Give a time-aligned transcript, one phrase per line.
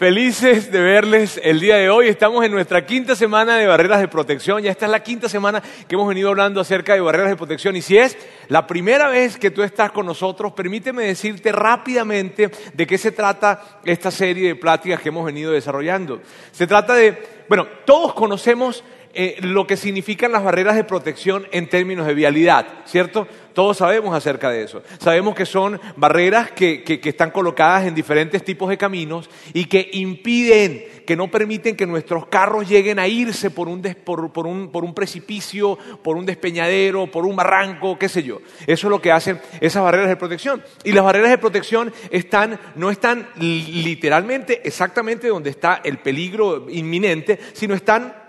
[0.00, 2.08] Felices de verles el día de hoy.
[2.08, 4.62] Estamos en nuestra quinta semana de barreras de protección.
[4.62, 7.76] Ya esta es la quinta semana que hemos venido hablando acerca de barreras de protección.
[7.76, 8.16] Y si es
[8.48, 13.80] la primera vez que tú estás con nosotros, permíteme decirte rápidamente de qué se trata
[13.84, 16.22] esta serie de pláticas que hemos venido desarrollando.
[16.50, 18.82] Se trata de, bueno, todos conocemos
[19.12, 23.26] eh, lo que significan las barreras de protección en términos de vialidad, ¿cierto?
[23.54, 24.82] Todos sabemos acerca de eso.
[25.00, 30.84] Sabemos que son barreras que, están colocadas en diferentes tipos de caminos y que impiden,
[31.04, 34.94] que no permiten que nuestros carros lleguen a irse por un, por, un, por un
[34.94, 38.40] precipicio, por un despeñadero, por un barranco, qué sé yo.
[38.68, 40.62] Eso es lo que hacen esas barreras de protección.
[40.84, 47.40] Y las barreras de protección están, no están literalmente exactamente donde está el peligro inminente,
[47.54, 48.19] sino están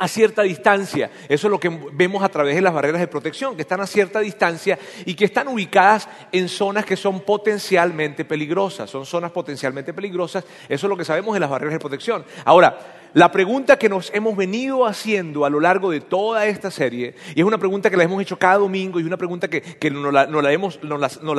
[0.00, 1.10] a cierta distancia.
[1.28, 3.86] Eso es lo que vemos a través de las barreras de protección, que están a
[3.86, 8.88] cierta distancia y que están ubicadas en zonas que son potencialmente peligrosas.
[8.88, 10.42] Son zonas potencialmente peligrosas.
[10.70, 12.24] Eso es lo que sabemos de las barreras de protección.
[12.46, 12.78] Ahora,
[13.12, 17.40] la pregunta que nos hemos venido haciendo a lo largo de toda esta serie, y
[17.40, 20.22] es una pregunta que la hemos hecho cada domingo y una pregunta que, nos, la,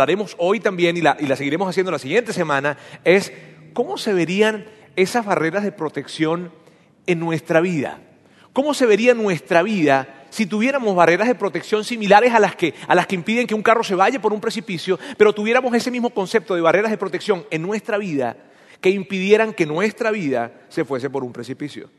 [0.04, 3.34] haremos hoy también y la, y la seguiremos haciendo la siguiente semana, es
[3.74, 4.66] ¿cómo se verían
[4.96, 6.52] esas barreras de protección
[7.08, 8.02] en nuestra vida?
[8.54, 12.96] ¿Cómo se vería nuestra vida si tuviéramos barreras de protección similares a las, que, a
[12.96, 16.10] las que impiden que un carro se vaya por un precipicio, pero tuviéramos ese mismo
[16.10, 18.38] concepto de barreras de protección en nuestra vida
[18.80, 21.90] que impidieran que nuestra vida se fuese por un precipicio?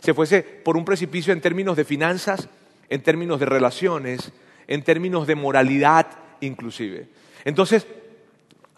[0.00, 2.48] Se fuese por un precipicio en términos de finanzas,
[2.88, 4.32] en términos de relaciones,
[4.68, 6.06] en términos de moralidad
[6.40, 7.08] inclusive.
[7.44, 7.86] Entonces,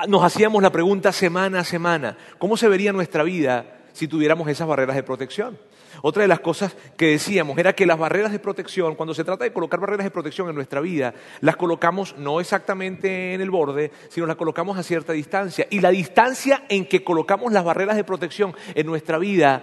[0.06, 4.68] nos hacíamos la pregunta semana a semana, ¿cómo se vería nuestra vida si tuviéramos esas
[4.68, 5.58] barreras de protección?
[6.02, 9.44] Otra de las cosas que decíamos era que las barreras de protección, cuando se trata
[9.44, 13.90] de colocar barreras de protección en nuestra vida, las colocamos no exactamente en el borde,
[14.08, 15.66] sino las colocamos a cierta distancia.
[15.70, 19.62] Y la distancia en que colocamos las barreras de protección en nuestra vida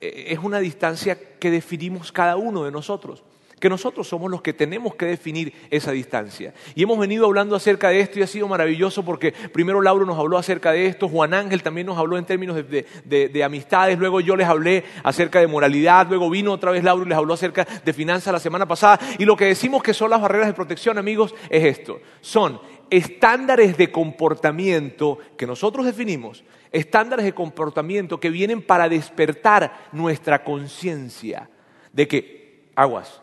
[0.00, 3.22] eh, es una distancia que definimos cada uno de nosotros
[3.58, 6.52] que nosotros somos los que tenemos que definir esa distancia.
[6.74, 10.18] Y hemos venido hablando acerca de esto y ha sido maravilloso porque primero Lauro nos
[10.18, 14.36] habló acerca de esto, Juan Ángel también nos habló en términos de, amistades, luego yo
[14.36, 17.92] les hablé acerca de moralidad, luego vino otra vez Lauro y les habló acerca de
[17.92, 19.00] finanzas la semana pasada.
[19.18, 22.00] Y lo que decimos que son las barreras de protección, amigos, es esto.
[22.20, 22.60] Son
[22.90, 31.48] estándares de comportamiento que nosotros definimos, estándares de comportamiento que vienen para despertar nuestra conciencia
[31.92, 33.22] de que, aguas,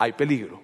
[0.00, 0.60] hay peligro.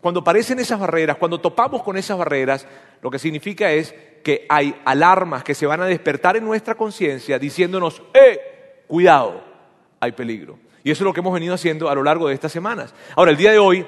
[0.00, 2.66] Cuando aparecen esas barreras, cuando topamos con esas barreras,
[3.00, 7.38] lo que significa es que hay alarmas que se van a despertar en nuestra conciencia
[7.38, 8.82] diciéndonos, ¡eh!
[8.86, 9.44] Cuidado,
[10.00, 10.58] hay peligro.
[10.82, 12.94] Y eso es lo que hemos venido haciendo a lo largo de estas semanas.
[13.14, 13.86] Ahora, el día de hoy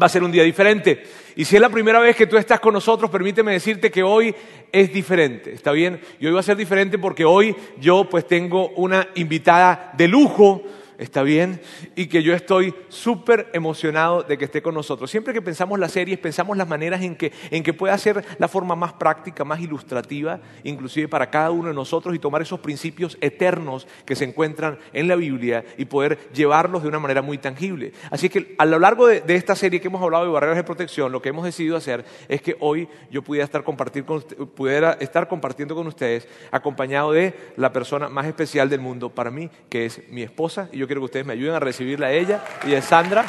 [0.00, 1.02] va a ser un día diferente.
[1.36, 4.34] Y si es la primera vez que tú estás con nosotros, permíteme decirte que hoy
[4.70, 6.00] es diferente, ¿está bien?
[6.18, 10.62] Y hoy va a ser diferente porque hoy yo pues tengo una invitada de lujo
[11.00, 11.60] ¿está bien?
[11.96, 15.10] Y que yo estoy súper emocionado de que esté con nosotros.
[15.10, 18.48] Siempre que pensamos las series, pensamos las maneras en que, en que pueda ser la
[18.48, 23.16] forma más práctica, más ilustrativa, inclusive para cada uno de nosotros, y tomar esos principios
[23.22, 27.92] eternos que se encuentran en la Biblia y poder llevarlos de una manera muy tangible.
[28.10, 31.12] Así que a lo largo de, esta serie que hemos hablado de barreras de protección,
[31.12, 35.86] lo que hemos decidido hacer es que hoy yo pudiera estar, pudiera estar compartiendo con
[35.86, 40.68] ustedes, acompañado de la persona más especial del mundo para mí, que es mi esposa,
[40.72, 43.24] y yo quiero que ustedes me ayuden a recibirla a ella y a Sandra.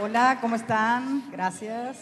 [0.00, 1.32] Hola, ¿cómo están?
[1.32, 1.96] Gracias.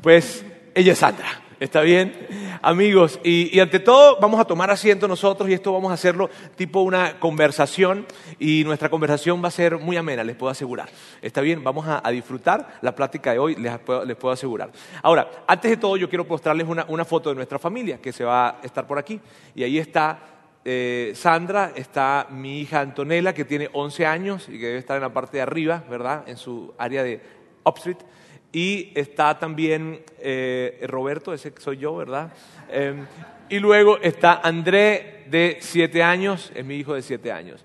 [0.00, 0.42] Pues
[0.74, 1.45] ella es Sandra.
[1.58, 2.12] ¿Está bien?
[2.60, 6.80] Amigos, y, ante todo vamos a tomar asiento nosotros y esto vamos a hacerlo tipo
[6.80, 8.04] una conversación
[8.38, 10.90] y nuestra conversación va a ser muy amena, les puedo asegurar.
[11.22, 11.64] ¿Está bien?
[11.64, 14.70] Vamos a, disfrutar la plática de hoy, les puedo, asegurar.
[15.02, 18.48] Ahora, antes de todo yo quiero mostrarles una, foto de nuestra familia que se va
[18.48, 19.18] a estar por aquí
[19.54, 20.18] y ahí está
[20.62, 25.02] eh, Sandra, está mi hija Antonella, que tiene 11 años y que debe estar en
[25.02, 26.24] la parte de arriba, ¿verdad?
[26.26, 27.22] En su área de
[27.64, 28.04] Upstreet.
[28.52, 32.32] Y está también eh, Roberto, ese soy yo, ¿verdad?
[32.70, 33.06] Em,
[33.48, 37.64] y luego está André, de siete años, es mi hijo de siete años.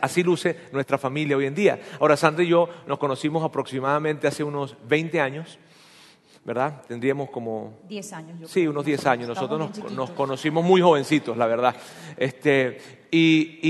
[0.00, 1.80] así luce nuestra familia hoy en día.
[2.00, 5.58] Ahora, Sandra y yo nos conocimos aproximadamente hace unos 20 años,
[6.44, 6.82] ¿verdad?
[6.88, 7.78] Tendríamos como...
[7.88, 8.50] 10 años.
[8.50, 9.28] sí, unos 10 años.
[9.28, 11.76] Nosotros nos, conocimos muy jovencitos, la verdad.
[12.16, 12.78] Este,
[13.10, 13.60] y,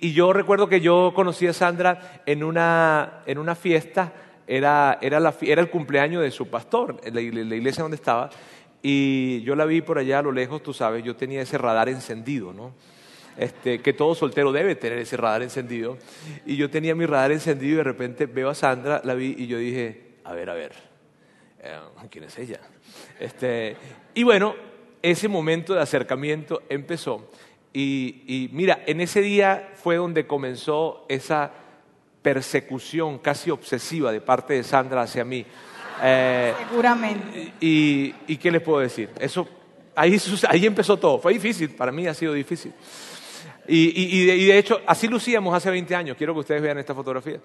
[0.00, 4.12] y, yo recuerdo que yo conocí a Sandra en una, en una fiesta
[4.46, 8.30] era, el cumpleaños de su pastor, en la, iglesia donde estaba,
[8.82, 11.88] y yo la vi por allá a lo lejos, tú sabes, yo tenía ese radar
[11.88, 12.72] encendido, ¿no?
[13.36, 15.98] Este, que todo soltero debe tener ese radar encendido.
[16.46, 19.46] Y yo tenía mi radar encendido y de repente veo a Sandra, la vi y
[19.46, 20.72] yo dije, a ver, a ver,
[21.60, 21.78] eh,
[22.10, 22.60] ¿quién es ella?
[23.20, 23.76] Este,
[24.14, 24.54] y bueno,
[25.02, 27.28] ese momento de acercamiento empezó.
[27.72, 31.52] Y, y mira, en ese día fue donde comenzó esa
[32.26, 35.46] persecución casi obsesiva de parte de Sandra hacia mí.
[36.02, 37.52] Eh, Seguramente.
[37.60, 39.10] Y, y, qué les puedo decir?
[39.20, 39.46] Eso,
[39.94, 40.18] ahí,
[40.48, 41.20] ahí empezó todo.
[41.20, 42.72] Fue difícil, para mí ha sido difícil.
[43.68, 46.16] Y, y, de, y de hecho, así lucíamos hace 20 años.
[46.16, 47.38] Quiero que ustedes vean esta fotografía.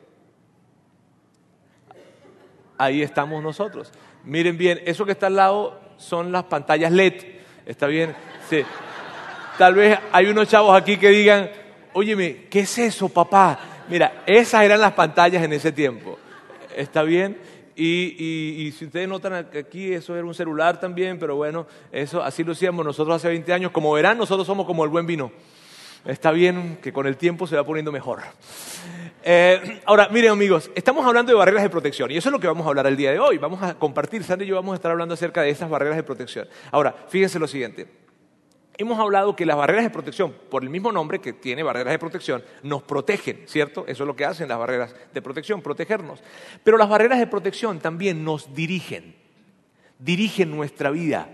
[2.79, 3.91] Ahí estamos nosotros.
[4.23, 7.21] Miren bien, eso que está al lado son las pantallas LED.
[7.67, 8.15] ¿Está bien?
[8.49, 8.63] Sí.
[9.59, 11.51] Tal vez hay unos chavos aquí que digan,
[11.93, 13.70] óyeme, ¿qué es eso, papá?
[13.91, 16.17] Mira, esas eran las pantallas en ese tiempo.
[16.77, 17.37] ¿Está bien?
[17.75, 22.53] Y, si ustedes notan aquí, eso era un celular también, pero bueno, eso así lo
[22.53, 23.71] hacíamos nosotros hace 20 años.
[23.71, 25.33] Como verán, nosotros somos como el buen vino.
[26.05, 28.21] Está bien que con el tiempo se va poniendo mejor.
[29.25, 32.47] Eh, ahora, miren amigos, estamos hablando de barreras de protección y eso es lo que
[32.47, 33.39] vamos a hablar el día de hoy.
[33.39, 36.03] Vamos a compartir, Sandy y yo vamos a estar hablando acerca de esas barreras de
[36.03, 36.47] protección.
[36.71, 37.87] Ahora, fíjense lo siguiente.
[38.81, 41.99] Hemos hablado que las barreras de protección, por el mismo nombre que tiene barreras de
[41.99, 43.85] protección, nos protegen, ¿cierto?
[43.87, 46.23] Eso es lo que hacen las barreras de protección, protegernos.
[46.63, 49.13] Pero las barreras de protección también nos dirigen,
[49.99, 51.29] dirigen nuestra vida,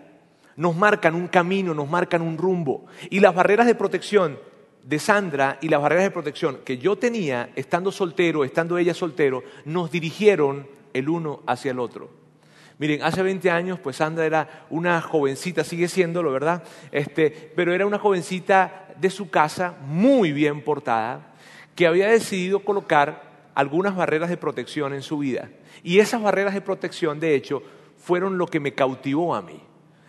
[0.58, 2.88] nos marcan un camino, nos marcan un rumbo.
[3.10, 4.38] Y las barreras de protección
[4.84, 9.42] de Sandra y las barreras de protección que yo tenía, estando soltero, estando ella soltero,
[9.64, 12.26] nos dirigieron el uno hacia el otro.
[12.79, 16.63] Miren, hace 20 años, pues Sandra era una jovencita, sigue siéndolo, ¿verdad?
[16.91, 21.33] Este, pero era una jovencita de su casa, muy bien portada,
[21.75, 25.50] que había decidido colocar algunas barreras de protección en su vida.
[25.81, 27.63] Y esas barreras de protección, de hecho,
[27.97, 29.59] fueron lo que me cautivó a mí.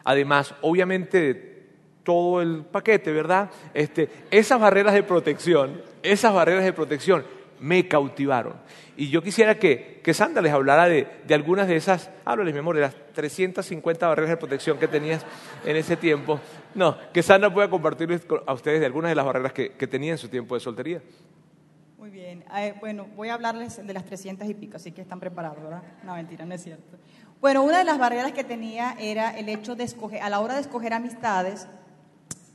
[0.04, 1.68] Además, obviamente,
[2.02, 3.50] todo el paquete, ¿verdad?
[3.72, 7.24] Este, esas barreras de protección, esas barreras de protección
[7.60, 8.55] me cautivaron.
[8.96, 12.75] Y yo quisiera que, que Sandra les hablara de, algunas de esas, háblales, mi amor,
[12.75, 15.25] de las 350 barreras de protección que tenías
[15.64, 16.40] en ese tiempo.
[16.75, 20.12] No, que Sandra pueda compartirles a ustedes de algunas de las barreras que, que tenía
[20.12, 21.00] en su tiempo de soltería.
[21.96, 22.44] Muy bien.
[22.56, 25.82] Eh, bueno, voy a hablarles de las 300 y pico, así que están preparados, ¿verdad?
[26.02, 26.96] No, mentira, no es cierto.
[27.40, 30.54] Bueno, una de las barreras que tenía era el hecho de escoger, a la hora
[30.54, 31.69] de escoger amistades,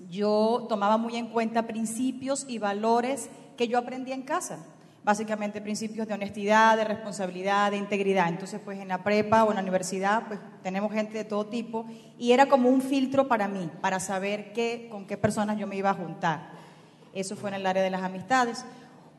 [0.10, 4.66] yo tomaba muy en cuenta principios y valores que yo aprendí en casa.
[5.04, 8.30] Básicamente principios de honestidad, de responsabilidad, de integridad.
[8.30, 11.86] Entonces, pues en la prepa o en la universidad, pues tenemos gente de todo tipo
[12.18, 15.76] y era como un filtro para mí, para saber qué, con qué personas yo me
[15.76, 16.52] iba a juntar.
[17.14, 18.64] Eso fue en el área de las amistades.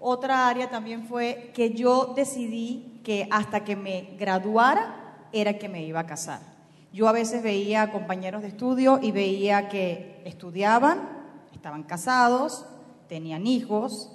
[0.00, 4.94] Otra área también fue que yo decidí que hasta que me graduara
[5.32, 6.40] era que me iba a casar.
[6.94, 11.08] Yo a veces veía compañeros de estudio y veía que estudiaban,
[11.52, 12.64] estaban casados,
[13.08, 14.13] tenían hijos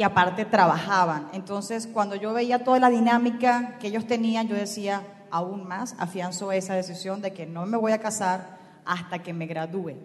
[0.00, 1.28] y aparte trabajaban.
[1.34, 6.52] Entonces, cuando yo veía toda la dinámica que ellos tenían, yo decía, aún más, afianzo
[6.52, 8.56] esa decisión de que no me voy a casar
[8.86, 9.96] hasta que me gradúe.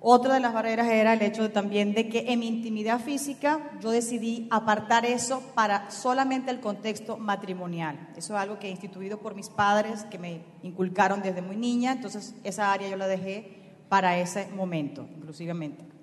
[0.00, 3.90] Otra de las barreras era el hecho también de que en mi intimidad física yo
[3.90, 8.08] decidí apartar eso para solamente el contexto matrimonial.
[8.16, 11.92] Eso es algo que he instituido por mis padres, que me inculcaron desde muy niña,
[11.92, 15.97] entonces esa área yo la dejé para ese momento, inclusivamente.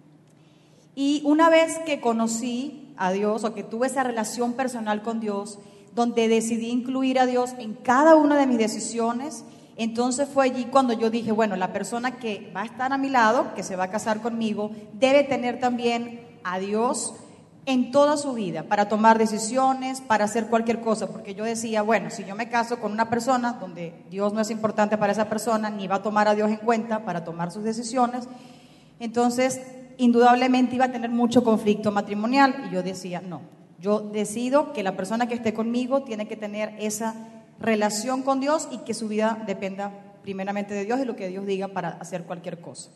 [0.96, 5.60] Y una vez que conocí a Dios o que tuve esa relación personal con Dios,
[5.94, 9.44] donde decidí incluir a Dios en cada una de mis decisiones,
[9.78, 13.10] entonces fue allí cuando yo dije, bueno, la persona que va a estar a mi
[13.10, 17.14] lado, que se va a casar conmigo, debe tener también a Dios
[17.66, 22.10] en toda su vida para tomar decisiones, para hacer cualquier cosa, porque yo decía, bueno,
[22.10, 25.70] si yo me caso con una persona donde Dios no es importante para esa persona,
[25.70, 28.30] ni va a tomar a Dios en cuenta para tomar sus decisiones,
[29.00, 29.60] entonces
[29.98, 33.42] indudablemente iba a tener mucho conflicto matrimonial y yo decía, no,
[33.80, 37.16] yo decido que la persona que esté conmigo tiene que tener esa
[37.60, 39.92] relación con Dios y que su vida dependa
[40.24, 42.90] primeramente de Dios y lo que Dios diga para hacer cualquier cosa.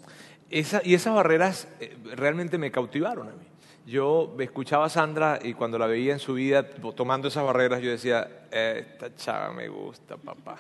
[0.50, 3.46] y esas barreras eh, realmente me cautivaron a mí.
[3.90, 7.90] Yo escuchaba a Sandra y cuando la veía en su vida tomando esas barreras, yo
[7.90, 10.58] decía, esta chava me gusta, papá.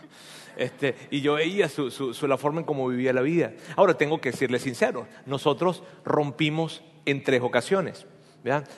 [0.57, 3.53] Este, y yo veía su, su, la forma en cómo vivía la vida.
[3.75, 8.07] Ahora, tengo que decirle sincero, nosotros rompimos en tres ocasiones.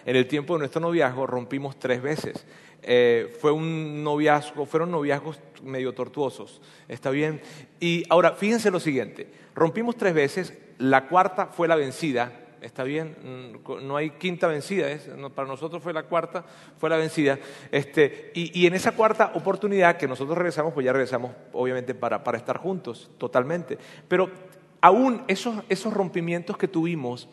[0.06, 2.46] En el tiempo de nuestro noviazgo rompimos tres veces.
[2.82, 7.40] Eh, fue un noviazgo, fueron noviazgos medio tortuosos, ¿está bien?
[7.80, 13.16] Y ahora, fíjense lo siguiente, rompimos tres veces, la cuarta fue la vencida, ¿está bien?
[13.64, 14.88] Mm, no hay quinta vencida,
[15.34, 16.46] para nosotros fue la cuarta,
[16.78, 17.40] fue la vencida.
[17.72, 22.38] Este, y, en esa cuarta oportunidad que nosotros regresamos, pues ya regresamos obviamente para, para
[22.38, 23.78] estar juntos, totalmente.
[24.08, 24.30] Pero
[24.80, 27.28] aún esos, esos rompimientos que tuvimos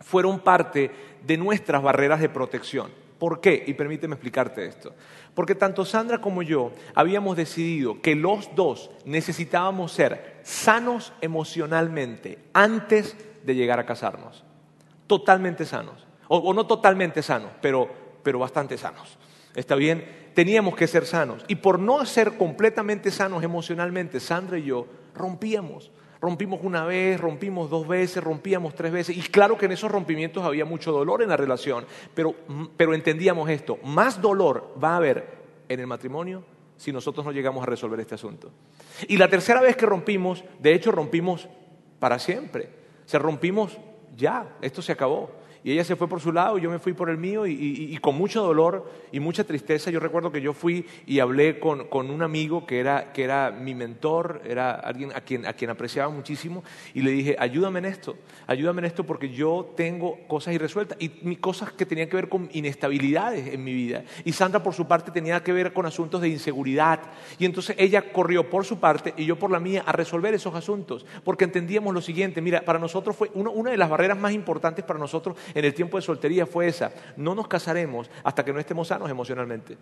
[0.00, 0.90] fueron parte
[1.22, 2.90] de nuestras barreras de protección.
[3.18, 3.64] ¿Por qué?
[3.66, 4.92] Y permíteme explicarte esto.
[5.34, 13.16] Porque tanto Sandra como yo habíamos decidido que los dos necesitábamos ser sanos emocionalmente antes
[13.44, 14.43] de llegar a casarnos.
[15.06, 16.06] Totalmente sanos.
[16.28, 17.88] O, no totalmente sanos, pero,
[18.22, 19.18] pero bastante sanos.
[19.54, 20.30] ¿Está bien?
[20.34, 21.44] Teníamos que ser sanos.
[21.48, 25.90] Y por no ser completamente sanos emocionalmente, Sandra y yo rompíamos.
[26.20, 29.16] Rompimos una vez, rompimos dos veces, rompíamos tres veces.
[29.16, 31.84] Y claro que en esos rompimientos había mucho dolor en la relación,
[32.14, 32.34] pero,
[32.76, 36.42] pero entendíamos esto, más dolor va a haber en el matrimonio
[36.76, 38.50] si nosotros no llegamos a resolver este asunto.
[39.06, 41.48] Y la tercera vez que rompimos, de hecho rompimos
[41.98, 42.70] para siempre.
[43.04, 43.78] Se rompimos
[44.16, 45.30] ya, esto se acabó.
[45.64, 48.16] Y ella se fue por su lado yo me fui por el mío y, con
[48.16, 49.90] mucho dolor y mucha tristeza.
[49.90, 53.74] Yo recuerdo que yo fui y hablé con, un amigo que era, que era mi
[53.74, 58.16] mentor, era alguien a quien, a quien apreciaba muchísimo y le dije, ayúdame en esto,
[58.46, 62.50] ayúdame en esto porque yo tengo cosas irresueltas y cosas que tenían que ver con
[62.52, 64.04] inestabilidades en mi vida.
[64.24, 67.00] Y Sandra por su parte tenía que ver con asuntos de inseguridad.
[67.38, 70.54] Y entonces ella corrió por su parte y yo por la mía a resolver esos
[70.54, 74.84] asuntos porque entendíamos lo siguiente, mira, para nosotros fue una de las barreras más importantes
[74.84, 76.92] para nosotros en el tiempo de soltería fue esa.
[77.16, 79.78] No nos casaremos hasta que no estemos sanos emocionalmente.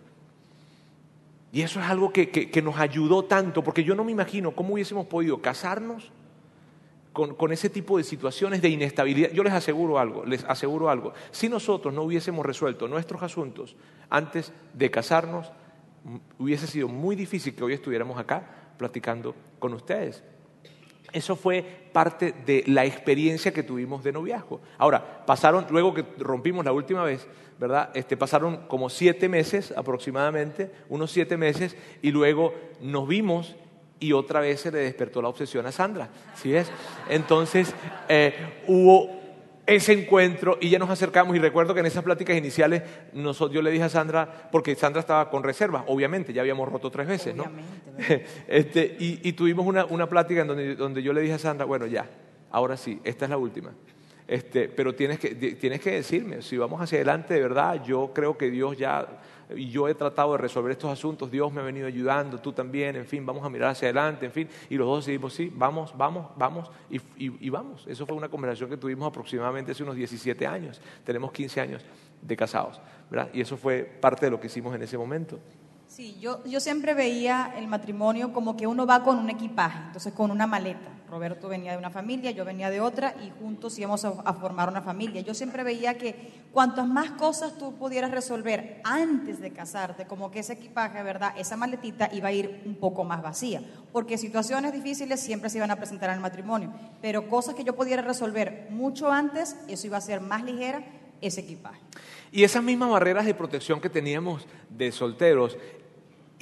[1.51, 5.05] Y eso es algo que, nos ayudó tanto, porque yo no me imagino cómo hubiésemos
[5.05, 6.11] podido casarnos
[7.11, 9.29] con, con, ese tipo de situaciones de inestabilidad.
[9.31, 11.13] Yo les aseguro algo, les aseguro algo.
[11.29, 13.75] Si nosotros no hubiésemos resuelto nuestros asuntos
[14.09, 15.51] antes de casarnos,
[16.39, 20.23] hubiese sido muy difícil que hoy estuviéramos acá platicando con ustedes.
[21.13, 24.59] Eso fue parte de la experiencia que tuvimos de noviazgo.
[24.77, 27.27] Ahora, pasaron, luego que rompimos la última vez,
[27.59, 27.91] ¿verdad?
[27.93, 33.55] Este, pasaron como siete meses aproximadamente, unos siete meses, y luego nos vimos
[33.99, 36.69] y otra vez se le despertó la obsesión a Sandra, ¿sí es?
[37.09, 37.73] Entonces,
[38.09, 38.33] eh,
[38.67, 39.22] hubo
[39.65, 43.71] ese encuentro y ya nos acercamos y recuerdo que en esas pláticas iniciales yo le
[43.71, 47.45] dije a Sandra, porque Sandra estaba con reservas, obviamente, ya habíamos roto tres veces, ¿no?
[48.47, 51.85] este, y, tuvimos una, una plática en donde, donde, yo le dije a Sandra, bueno,
[51.85, 52.09] ya,
[52.51, 53.71] ahora sí, esta es la última.
[54.27, 58.37] Este, pero tienes que, tienes que decirme, si vamos hacia adelante de verdad, yo creo
[58.37, 59.07] que Dios ya
[59.42, 62.95] y yo he tratado de resolver estos asuntos, Dios me ha venido ayudando, tú también,
[62.95, 65.95] en fin, vamos a mirar hacia adelante, en fin, y los dos decidimos, sí, vamos,
[65.97, 67.85] vamos, vamos, y, y, vamos.
[67.87, 71.85] Eso fue una conversación que tuvimos aproximadamente hace unos 17 años, tenemos 15 años
[72.21, 72.79] de casados,
[73.09, 73.29] ¿verdad?
[73.33, 75.39] Y eso fue parte de lo que hicimos en ese momento.
[75.93, 80.11] Sí, yo, yo siempre veía el matrimonio como que uno va con un equipaje, entonces
[80.11, 80.89] con una maleta.
[81.07, 84.81] Roberto venía de una familia, yo venía de otra y juntos íbamos a, formar una
[84.81, 85.21] familia.
[85.21, 90.39] Yo siempre veía que cuantas más cosas tú pudieras resolver antes de casarte, como que
[90.39, 91.35] ese equipaje, ¿verdad?
[91.37, 95.69] Esa maletita iba a ir un poco más vacía, porque situaciones difíciles siempre se iban
[95.69, 96.73] a presentar en el matrimonio,
[97.03, 100.83] pero cosas que yo pudiera resolver mucho antes, eso iba a ser más ligera
[101.21, 101.79] ese equipaje.
[102.31, 105.55] Y esas mismas barreras de protección que teníamos de solteros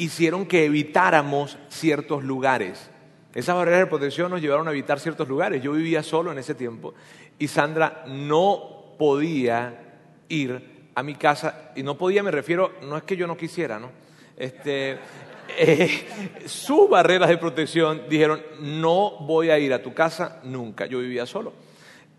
[0.03, 2.89] hicieron que evitáramos ciertos lugares.
[3.33, 5.61] Esas barreras de protección nos llevaron a evitar ciertos lugares.
[5.61, 6.93] Yo vivía solo en ese tiempo
[7.37, 13.03] y Sandra no podía ir a mi casa, y no podía, me refiero, no es
[13.03, 13.89] que yo no quisiera, ¿no?
[14.35, 14.97] Este,
[15.57, 16.07] eh,
[16.45, 21.25] sus barreras de protección dijeron, no voy a ir a tu casa nunca, yo vivía
[21.25, 21.53] solo.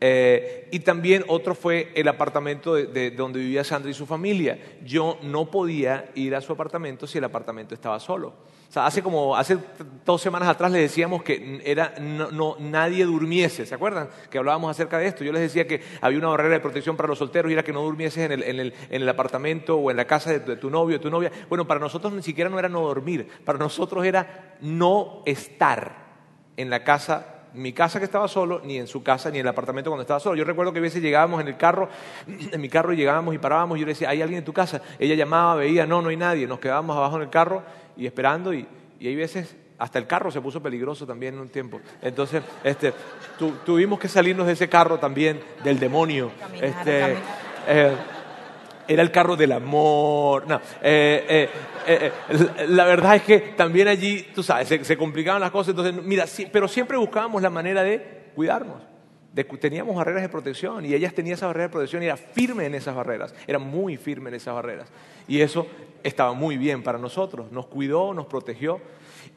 [0.04, 4.58] Eh, y también otro fue el apartamento de, donde vivía Sandra y su familia.
[4.84, 8.34] Yo no podía ir a su apartamento si el apartamento estaba solo.
[8.68, 9.58] O sea, hace como, hace
[10.04, 14.08] dos semanas atrás les decíamos que era, no, nadie durmiese, ¿se acuerdan?
[14.28, 15.22] Que hablábamos acerca de esto.
[15.22, 17.72] Yo les decía que había una barrera de protección para los solteros y era que
[17.72, 20.50] no durmieses en el, en el, en el apartamento o en la casa de tu,
[20.50, 21.30] de tu novio, de tu novia.
[21.48, 25.94] Bueno, para nosotros ni siquiera no era no dormir, para nosotros era no estar
[26.56, 29.48] en la casa mi casa que estaba solo, ni en su casa, ni en el
[29.48, 30.36] apartamento cuando estaba solo.
[30.36, 31.88] Yo recuerdo que a veces llegábamos en el carro,
[32.26, 34.52] en mi carro y llegábamos y parábamos y yo le decía, ¿hay alguien en tu
[34.52, 34.80] casa?
[34.98, 36.46] Ella llamaba, veía, no, no hay nadie.
[36.46, 37.62] Nos quedábamos abajo en el carro
[37.96, 38.66] y esperando y,
[38.98, 41.80] y hay veces hasta el carro se puso peligroso también en un tiempo.
[42.00, 42.94] Entonces, este,
[43.66, 46.30] tuvimos que salirnos de ese carro también, del demonio.
[46.60, 47.16] este,
[47.66, 47.92] eh,
[48.88, 50.46] era el carro del amor.
[50.46, 51.50] No, eh, eh,
[51.86, 52.12] eh,
[52.68, 55.70] la verdad es que también allí, tú sabes, se, complicaban las cosas.
[55.70, 58.82] Entonces, mira, pero siempre buscábamos la manera de cuidarnos.
[59.60, 62.74] teníamos barreras de protección y ellas tenían esa barrera de protección y era firme en
[62.74, 64.88] esas barreras, era muy firme en esas barreras.
[65.28, 65.66] Y eso
[66.02, 68.80] estaba muy bien para nosotros, nos cuidó, nos protegió.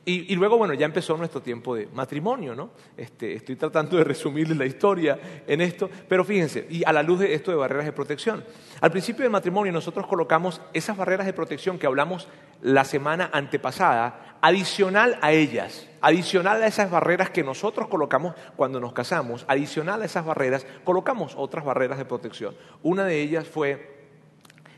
[0.08, 2.70] Y, luego, bueno, ya empezó nuestro tiempo de matrimonio, ¿no?
[2.96, 7.22] Este, estoy tratando de resumirles la historia en esto, pero fíjense, y a la luz
[7.22, 8.44] de esto de barreras de protección.
[8.82, 12.28] Al principio del matrimonio nosotros colocamos esas barreras de protección que hablamos
[12.62, 18.94] la semana antepasada, adicional a ellas, adicional a esas barreras que nosotros colocamos cuando nos
[18.94, 22.56] casamos, adicional a esas barreras, colocamos otras barreras de protección.
[22.84, 23.96] Una de ellas fue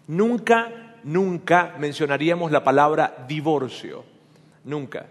[0.07, 4.05] Nunca, nunca mencionaríamos la palabra divorcio.
[4.63, 5.05] Nunca.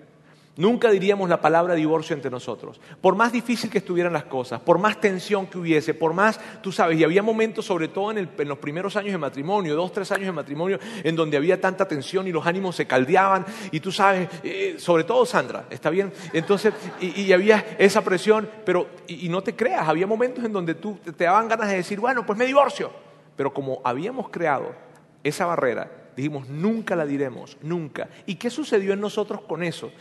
[0.56, 2.80] Nunca diríamos la palabra divorcio entre nosotros.
[3.02, 6.72] Por más difícil que estuvieran las cosas, por más tensión que hubiese, por más, tú
[6.72, 10.26] sabes, y había momentos, sobre todo en, los primeros años de matrimonio, dos, tres años
[10.26, 14.30] de matrimonio, en donde había tanta tensión y los ánimos se caldeaban, y tú sabes,
[14.42, 16.10] eh, sobre todo Sandra, ¿está bien?
[16.32, 20.98] Entonces, y, había esa presión, pero, y, no te creas, había momentos en donde tú
[21.16, 22.90] te daban ganas de decir, bueno, pues me divorcio.
[23.36, 24.74] Pero como habíamos creado
[25.22, 28.08] esa barrera, dijimos, nunca la diremos, nunca.
[28.24, 29.92] ¿Y qué sucedió en nosotros con eso?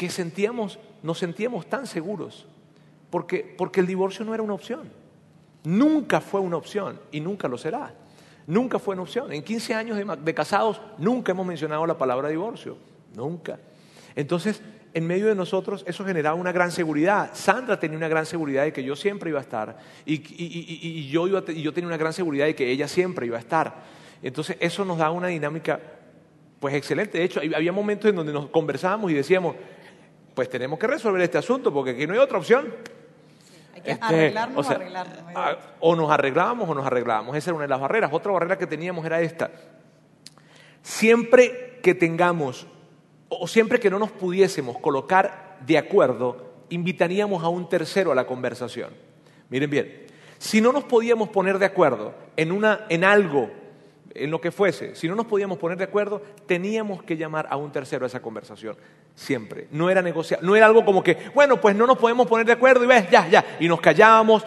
[0.00, 2.46] Que sentíamos, nos sentíamos tan seguros,
[3.10, 4.90] porque, porque el divorcio no era una opción.
[5.62, 7.92] Nunca fue una opción y nunca lo será.
[8.46, 9.30] Nunca fue una opción.
[9.30, 12.78] En 15 años de, casados nunca hemos mencionado la palabra divorcio.
[13.14, 13.58] Nunca.
[14.16, 14.62] Entonces,
[14.94, 17.32] en medio de nosotros eso generaba una gran seguridad.
[17.34, 19.76] Sandra tenía una gran seguridad de que yo siempre iba a estar
[20.06, 23.36] y, y, yo, iba, y yo tenía una gran seguridad de que ella siempre iba
[23.36, 23.82] a estar.
[24.22, 25.78] Entonces eso nos da una dinámica
[26.58, 27.18] pues excelente.
[27.18, 29.56] De hecho, había momentos en donde nos conversábamos y decíamos,
[30.34, 32.74] pues tenemos que resolver este asunto porque aquí no hay otra opción.
[33.74, 35.56] hay que este, arreglarnos o, arreglarnos.
[35.80, 37.36] O nos arreglábamos o nos arreglábamos.
[37.36, 38.10] Esa era una de las barreras.
[38.12, 39.50] Otra barrera que teníamos era esta.
[40.82, 42.66] Siempre que tengamos,
[43.28, 48.26] o siempre que no nos pudiésemos colocar de acuerdo, invitaríamos a un tercero a la
[48.26, 48.90] conversación.
[49.50, 50.06] Miren bien,
[50.38, 53.50] si no nos podíamos poner de acuerdo en, una, en algo
[54.14, 57.56] en lo que fuese, si no nos podíamos poner de acuerdo, teníamos que llamar a
[57.56, 58.76] un tercero a esa conversación,
[59.14, 59.68] siempre.
[59.70, 62.52] No era negociar, no era algo como que, bueno, pues no nos podemos poner de
[62.52, 64.44] acuerdo y ves, ya, ya, y nos callábamos,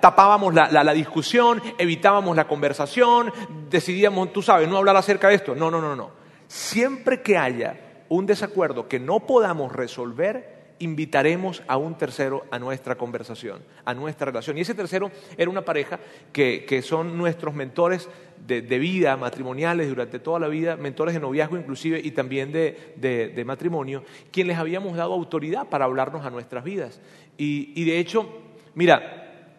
[0.00, 3.32] tapábamos la, la, discusión, evitábamos la conversación,
[3.70, 5.54] decidíamos, tú sabes, no hablar acerca de esto.
[5.54, 6.10] No, no, no, no.
[6.48, 12.96] Siempre que haya un desacuerdo que no podamos resolver, invitaremos a un tercero a nuestra
[12.96, 14.58] conversación, a nuestra relación.
[14.58, 15.98] Y ese tercero era una pareja
[16.32, 18.08] que, son nuestros mentores
[18.46, 23.44] de, vida, matrimoniales durante toda la vida, mentores de noviazgo inclusive y también de, de
[23.44, 27.00] matrimonio, quien les habíamos dado autoridad para hablarnos a nuestras vidas.
[27.38, 28.28] Y, y de hecho,
[28.74, 29.50] mira,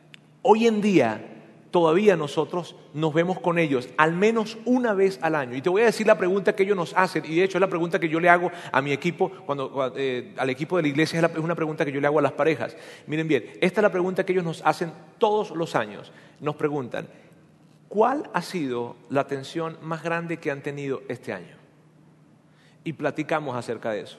[0.41, 1.36] hoy en día
[1.71, 5.55] todavía nosotros nos vemos con ellos al menos una vez al año.
[5.55, 7.61] Y te voy a decir la pregunta que ellos nos hacen, y de hecho es
[7.61, 10.87] la pregunta que yo le hago a mi equipo, cuando, eh, al equipo de la
[10.87, 12.75] iglesia, es, una pregunta que yo le hago a las parejas.
[13.05, 16.11] Miren bien, esta es la pregunta que ellos nos hacen todos los años.
[16.39, 17.07] Nos preguntan,
[17.87, 21.55] ¿cuál ha sido la atención más grande que han tenido este año?
[22.83, 24.17] Y platicamos acerca de eso.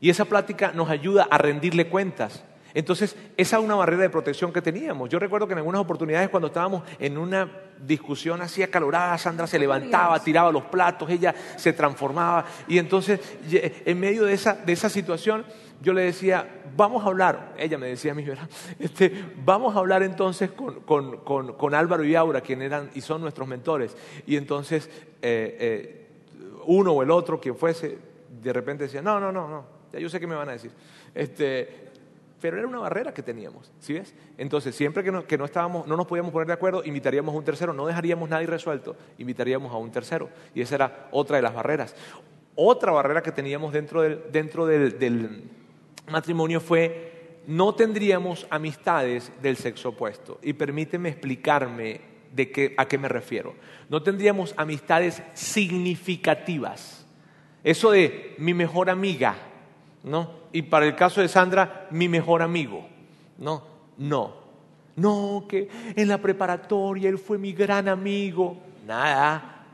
[0.00, 2.44] Y esa plática nos ayuda a rendirle cuentas
[2.76, 5.08] entonces, esa es una barrera de protección que teníamos.
[5.08, 9.58] Yo recuerdo que en algunas oportunidades cuando estábamos en una discusión así acalorada, Sandra se
[9.58, 12.44] levantaba, tiraba los platos, ella se transformaba.
[12.68, 13.18] Y entonces,
[13.50, 15.46] en medio de esa, de esa situación,
[15.80, 18.26] yo le decía, vamos a hablar, ella me decía a mí,
[18.78, 23.22] este, vamos a hablar entonces con, con, con, Álvaro y Aura, quienes eran y son
[23.22, 23.96] nuestros mentores.
[24.26, 24.90] Y entonces,
[25.22, 26.08] eh, eh,
[26.66, 27.96] uno o el otro, quien fuese,
[28.42, 30.72] de repente decía, no, no, no, no, ya yo sé qué me van a decir.
[31.14, 31.85] Este,
[32.40, 34.14] pero era una barrera que teníamos, ¿sí ves?
[34.36, 37.38] Entonces, siempre que no, que no, estábamos, no nos podíamos poner de acuerdo, invitaríamos a
[37.38, 40.28] un tercero, no dejaríamos nada irresuelto, invitaríamos a un tercero.
[40.54, 41.96] Y esa era otra de las barreras.
[42.54, 45.44] Otra barrera que teníamos dentro del, dentro del,
[46.08, 50.38] matrimonio fue no tendríamos amistades del sexo opuesto.
[50.42, 52.00] Y permíteme explicarme
[52.32, 53.54] de qué, a qué me refiero.
[53.88, 57.06] No tendríamos amistades significativas.
[57.62, 59.36] Eso de mi mejor amiga,
[60.06, 60.30] ¿no?
[60.52, 62.86] Y para el caso de Sandra, mi mejor amigo,
[63.38, 63.64] ¿no?
[63.98, 64.46] No.
[64.94, 68.56] No, que en la preparatoria él fue mi gran amigo.
[68.86, 69.66] Nada.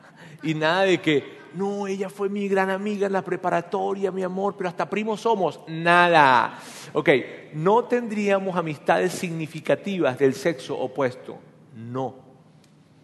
[0.43, 4.57] Y nada de que, no, ella fue mi gran amiga en la preparatoria, mi amor,
[4.57, 5.61] pero hasta primos somos.
[5.69, 6.59] Nada.
[6.95, 7.11] Ok,
[7.53, 11.39] no tendríamos amistades significativas del sexo opuesto.
[11.77, 12.17] No.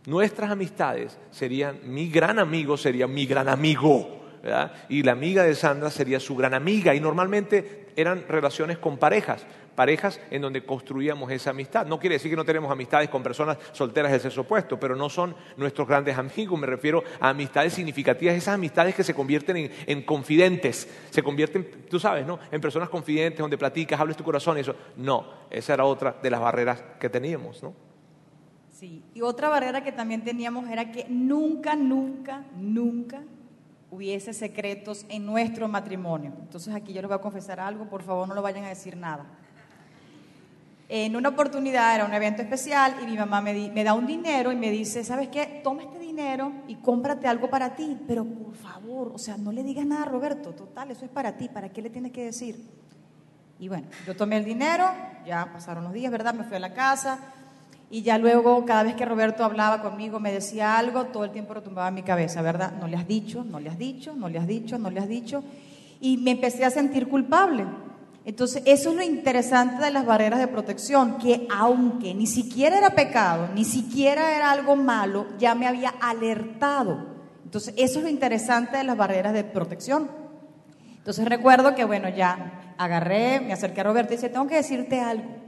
[0.07, 4.18] Nuestras amistades serían, mi gran amigo sería mi gran amigo
[4.89, 9.45] y la amiga de Sandra sería su gran amiga y normalmente eran relaciones con parejas,
[9.75, 11.87] parejas en donde construíamos esa amistad.
[11.87, 15.09] No quiere decir que no tenemos amistades con personas solteras del sexo opuesto, pero no
[15.09, 20.03] son nuestros grandes amigos, me refiero a amistades significativas, esas amistades que se convierten en,
[20.03, 22.39] confidentes, se convierten, tú sabes, ¿no?
[22.53, 24.75] En personas confidentes donde platicas, hables tu corazón y eso.
[24.97, 27.61] No, esa era otra de las barreras que teníamos.
[28.71, 33.23] Sí, y otra barrera que también teníamos era que nunca, nunca, nunca
[33.90, 36.33] hubiese secretos en nuestro matrimonio.
[36.40, 38.96] Entonces aquí yo les voy a confesar algo, por favor no lo vayan a decir
[38.96, 39.27] nada.
[40.90, 44.53] En una oportunidad era un evento especial y mi mamá me, me da un dinero
[44.53, 45.61] y me dice, ¿sabes qué?
[45.62, 49.62] Toma este dinero y cómprate algo para ti, pero por favor, o sea, no le
[49.62, 52.64] digas nada a Roberto, total, eso es para ti, ¿para qué le tienes que decir?
[53.59, 54.90] Y bueno, yo tomé el dinero,
[55.27, 56.33] ya pasaron los días, ¿verdad?
[56.33, 57.18] Me fui a la casa
[57.90, 61.55] Y ya luego, cada vez que Roberto hablaba conmigo, me decía algo, todo el tiempo
[61.55, 62.72] retumbaba en mi cabeza, ¿verdad?
[62.79, 65.09] No le has dicho, no le has dicho, no le has dicho, no le has
[65.09, 65.42] dicho.
[66.01, 67.64] Y me empecé a sentir culpable.
[68.27, 72.90] Entonces, eso es lo interesante de las barreras de protección, que aunque ni siquiera era
[72.90, 77.07] pecado, ni siquiera era algo malo, ya me había alertado.
[77.42, 80.11] Entonces, eso es lo interesante de las barreras de protección.
[80.98, 85.01] Entonces, recuerdo que, bueno, ya agarré, me acerqué a Roberto y dije, tengo que decirte
[85.01, 85.48] algo.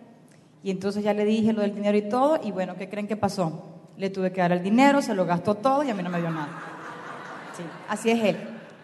[0.63, 3.17] Y entonces ya le dije lo del dinero y todo, y bueno, ¿qué creen que
[3.17, 3.65] pasó?
[3.97, 6.21] Le tuve que dar el dinero, se lo gastó todo y a mí no me
[6.21, 6.49] dio nada.
[7.57, 8.37] Sí, así es él.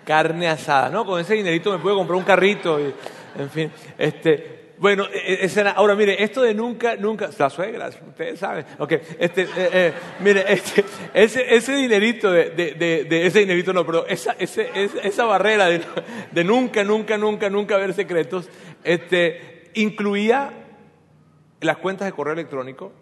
[0.04, 1.04] Carne asada, ¿no?
[1.04, 2.94] Con ese dinerito me puedo comprar un carrito, y,
[3.38, 3.70] en fin.
[3.98, 8.64] Este, bueno, e, e, ahora mire, esto de nunca, nunca, la suegra, ustedes saben.
[8.78, 10.84] Ok, este, eh, eh, mire, este,
[11.14, 14.70] ese, ese dinerito de, de, de, ese dinerito no, pero esa, ese,
[15.02, 18.48] esa barrera de, nunca, nunca, nunca, nunca ver secretos,
[18.84, 20.65] este, incluía
[21.60, 22.92] las cuentas de correo electrónico,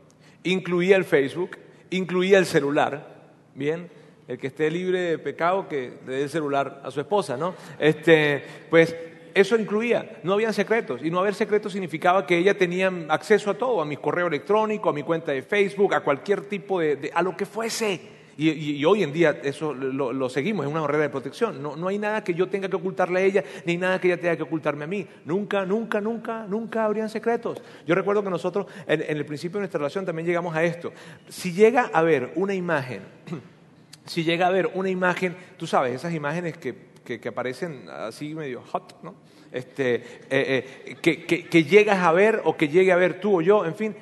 [0.43, 1.59] incluía el Facebook,
[1.91, 3.91] incluía el celular, ¿bien?
[4.27, 7.55] El que esté libre de pecado que le dé el celular a su esposa, ¿no?
[7.79, 8.97] Este, pues
[9.35, 13.55] eso incluía, no habían secretos, y no haber secretos significaba que ella tenía acceso a
[13.55, 17.23] todo, a mi correo electrónico, a mi cuenta de Facebook, a cualquier tipo de, a
[17.23, 18.15] lo que fuese.
[18.37, 21.63] Y, hoy en día eso lo, seguimos, es una barrera de protección.
[21.63, 24.21] No, no, hay nada que yo tenga que ocultarle a ella, ni nada que ella
[24.21, 25.07] tenga que ocultarme a mí.
[25.25, 27.63] Nunca, nunca, nunca, nunca habrían secretos.
[27.87, 30.93] Yo recuerdo que nosotros en, el principio de nuestra relación también llegamos a esto.
[31.29, 33.03] Si llega a haber una imagen,
[34.07, 38.63] si llega a haber una imagen, tú sabes, esas imágenes que, que, aparecen así medio
[38.63, 39.15] hot, ¿no?
[39.53, 43.41] Este, eh, eh, que, que llegas a ver o que llegue a ver tú o
[43.41, 43.95] yo, en fin,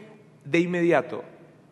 [0.44, 1.22] de inmediato,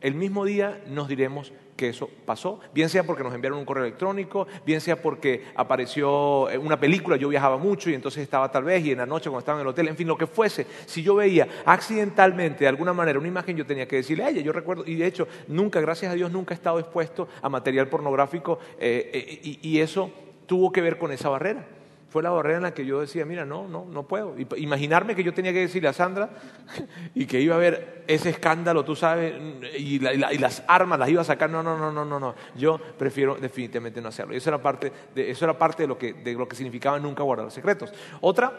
[0.00, 3.84] el mismo día nos diremos que eso pasó, bien sea porque nos enviaron un correo
[3.84, 8.84] electrónico, bien sea porque apareció una película, yo viajaba mucho y entonces estaba tal vez
[8.84, 11.02] y en la noche cuando estaba en el hotel, en fin, lo que fuese, si
[11.02, 14.52] yo veía accidentalmente de alguna manera una imagen, yo tenía que decirle a ella, yo
[14.52, 18.58] recuerdo, y de hecho nunca, gracias a Dios, nunca he estado expuesto a material pornográfico
[18.78, 20.10] eh, eh, y eso
[20.44, 21.64] tuvo que ver con esa barrera
[22.10, 24.34] fue la barrera en la que yo decía, mira, no, no, no puedo.
[24.56, 26.30] Imaginarme que yo tenía que decirle a Sandra
[27.14, 29.32] y que iba a haber ese escándalo, tú sabes,
[29.78, 31.48] y, las armas las iba a sacar.
[31.48, 32.34] No, no, no, no, no, no.
[32.56, 34.34] Yo prefiero definitivamente no hacerlo.
[34.34, 37.22] Eso era parte de, eso era parte de, lo, que, de lo que significaba nunca
[37.22, 37.92] guardar secretos.
[38.20, 38.52] Otra,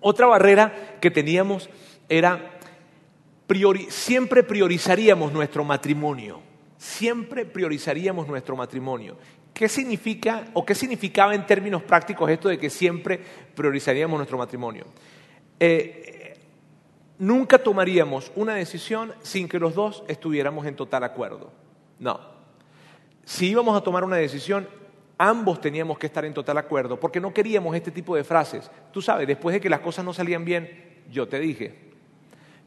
[0.00, 1.68] otra barrera que teníamos
[2.08, 2.58] era,
[3.90, 6.40] siempre priorizaríamos nuestro matrimonio.
[6.78, 9.18] Siempre priorizaríamos nuestro matrimonio.
[9.52, 13.20] ¿Qué significa o qué significaba en términos prácticos esto de que siempre
[13.54, 14.86] priorizaríamos nuestro matrimonio?
[15.60, 16.38] Eh,
[17.18, 21.52] nunca tomaríamos una decisión sin que los dos estuviéramos en total acuerdo.
[21.98, 22.18] No.
[23.24, 24.66] Si íbamos a tomar una decisión,
[25.18, 28.70] ambos teníamos que estar en total acuerdo, porque no queríamos este tipo de frases.
[28.90, 31.92] Tú sabes, después de que las cosas no salían bien, yo te dije,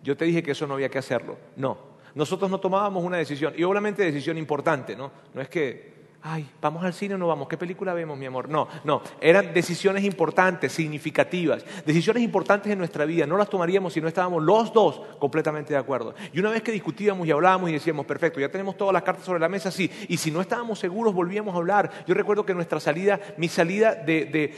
[0.04, 1.38] yo te dije que eso no había que hacerlo.
[1.58, 1.78] No,
[2.14, 5.12] nosotros no tomábamos una decisión, y obviamente decisión importante, ¿no?
[5.34, 5.95] No es que
[6.28, 8.50] ay, vamos al cine o no vamos, ¿qué película vemos, mi amor?
[8.50, 14.02] No, no, eran decisiones importantes, significativas, decisiones importantes en nuestra vida, no las tomaríamos si
[14.02, 16.16] no estábamos los dos completamente de acuerdo.
[16.34, 19.24] Y una vez que discutíamos y hablábamos y decíamos, perfecto, ya tenemos todas las cartas
[19.24, 21.92] sobre la mesa, sí, y si no estábamos seguros volvíamos a hablar.
[22.08, 24.56] Yo recuerdo que nuestra salida, mi salida de,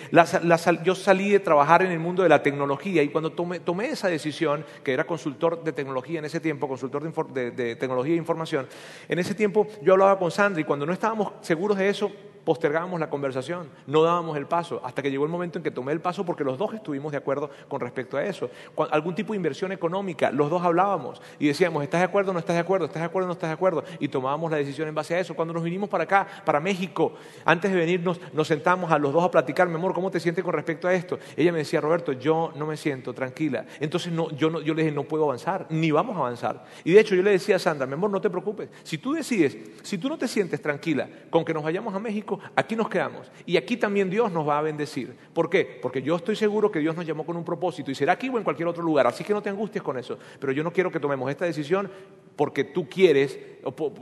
[0.86, 4.65] yo salí de trabajar en el mundo de la tecnología y cuando tomé, esa decisión,
[4.84, 7.03] que era consultor de tecnología en ese tiempo, consultor
[7.34, 8.67] de, de tecnología e información,
[9.10, 12.12] en ese tiempo yo hablaba con Sandra y cuando no estábamos seguros, seguros de eso,
[12.48, 15.92] postergábamos la conversación, no dábamos el paso, hasta que llegó el momento en que tomé
[15.92, 18.50] el paso porque los dos estuvimos de acuerdo con respecto a eso.
[18.90, 22.56] algún tipo de inversión económica, los dos hablábamos y decíamos, ¿estás de acuerdo no estás
[22.56, 22.86] de acuerdo?
[22.86, 23.84] ¿Estás de acuerdo no estás de acuerdo?
[24.00, 25.36] Y tomábamos la decisión en base a eso.
[25.36, 29.26] Cuando nos vinimos para acá, para México, antes de venirnos, nos sentamos a los dos
[29.26, 31.20] a platicar, mi amor, ¿cómo te sientes con respecto a esto?
[31.36, 33.66] Ella me decía, Roberto, yo no me siento tranquila.
[33.82, 36.64] Entonces no, yo, yo le dije, no puedo avanzar, ni vamos a avanzar.
[36.86, 38.70] Y de hecho yo le decía a Sandra, mi amor, no te preocupes.
[38.84, 42.37] Si tú decides, si tú no te sientes tranquila con que nos vayamos a México,
[42.56, 43.32] aquí nos quedamos.
[43.45, 45.15] Y aquí también Dios nos va a bendecir.
[45.34, 45.80] ¿Por qué?
[45.82, 48.38] Porque yo estoy seguro que Dios nos llamó con un propósito y será aquí o
[48.38, 49.08] en cualquier otro lugar.
[49.08, 50.17] Así que no te angusties con eso.
[50.39, 51.89] Pero yo no quiero que tomemos esta decisión
[52.36, 53.39] porque tú quieres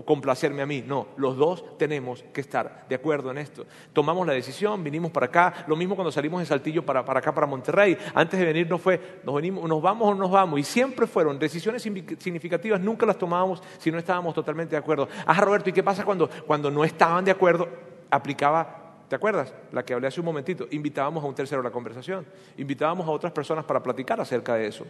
[0.06, 0.84] complacerme a mí.
[0.86, 3.65] No, los dos tenemos que estar de acuerdo en esto.
[3.93, 5.65] Tomamos la decisión, vinimos para acá.
[5.67, 7.98] Lo mismo cuando salimos de Saltillo para, para acá, para Monterrey.
[8.13, 10.60] Antes de venir no fue, nos, venimos, nos vamos o nos vamos.
[10.60, 15.08] Y siempre fueron decisiones significativas, nunca las tomábamos si no estábamos totalmente de acuerdo.
[15.26, 17.85] Ah, Roberto, ¿y qué pasa cuando, cuando no estaban de acuerdo?
[18.10, 19.54] Aplicaba ¿Te acuerdas?
[19.72, 20.68] La que hablé hace un momentito.
[20.72, 22.26] Invitábamos a un tercero a la conversación.
[22.58, 24.86] Invitábamos a otras personas para platicar acerca de eso.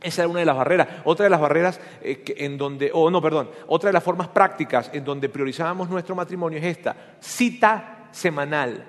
[0.00, 0.88] Esa era una de las barreras.
[1.04, 4.90] Otra de las barreras eh, en donde, o no, perdón, otra de las formas prácticas
[4.92, 6.96] en donde priorizábamos nuestro matrimonio es esta.
[7.20, 8.84] Cita semanal.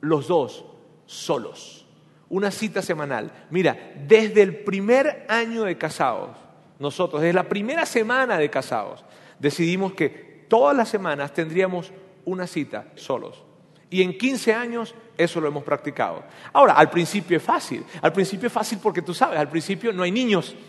[0.00, 0.66] Los dos
[1.06, 1.86] solos.
[2.28, 3.32] Una cita semanal.
[3.50, 6.36] Mira, desde el primer año de casados,
[6.78, 9.04] nosotros, desde la primera semana de casados,
[9.38, 11.92] decidimos que todas las semanas tendríamos
[12.30, 13.44] una cita solos.
[13.90, 16.22] Y en 15 años eso lo hemos practicado.
[16.52, 17.84] Ahora, al principio es fácil.
[18.00, 20.54] Al principio es fácil porque tú sabes, al principio no hay niños.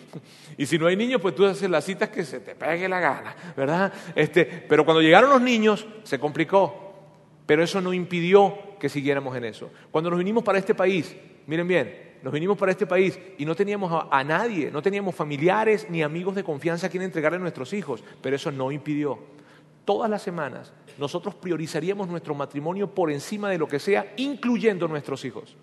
[0.58, 3.00] Y si no hay niños, pues tú haces las citas que se te pegue la
[3.00, 3.91] gana, ¿verdad?
[4.13, 6.93] Este, pero cuando llegaron los niños, se complicó.
[7.47, 9.71] Pero eso no impidió que siguiéramos en eso.
[9.89, 11.15] Cuando nos vinimos para este país,
[11.47, 15.15] miren bien, nos vinimos para este país y no teníamos a, a nadie, no teníamos
[15.15, 19.17] familiares ni amigos de confianza a quien entregarle a nuestros hijos, pero eso no impidió.
[19.86, 25.26] Todas las semanas nosotros priorizaríamos nuestro matrimonio por encima de lo que sea, incluyendo nuestros
[25.26, 25.58] hijos.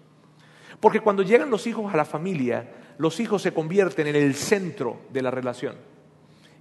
[0.81, 5.03] Porque cuando llegan los hijos a la familia, los hijos se convierten en el centro
[5.13, 5.77] de la relación.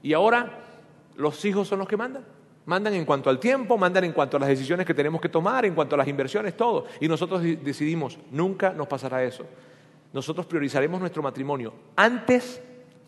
[0.04, 0.60] Y ahora
[1.16, 2.24] los hijos son los que mandan.
[2.68, 5.66] Mandan en cuanto al tiempo, mandan en cuanto a las decisiones que tenemos que tomar,
[5.66, 6.86] en cuanto a las inversiones, todo.
[7.02, 9.44] Y nosotros decidimos, nunca nos pasará eso.
[10.14, 12.62] Nosotros priorizaremos nuestro matrimonio antes,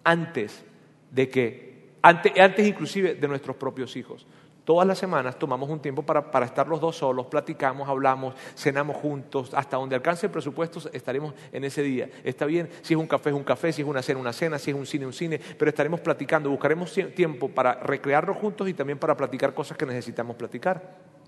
[0.04, 0.66] antes
[1.12, 4.26] de que, antes, antes inclusive de nuestros propios hijos.
[4.64, 8.98] Todas las semanas tomamos un tiempo para, para, estar los dos solos, platicamos, hablamos, cenamos
[8.98, 12.10] juntos, hasta donde alcance el presupuesto estaremos en ese día.
[12.24, 14.60] Está bien, si es un café es un café, si es una cena una cena,
[14.60, 18.74] si es un cine un cine, pero estaremos platicando, buscaremos tiempo para recrearnos juntos y
[18.74, 21.19] también para platicar cosas que necesitamos platicar.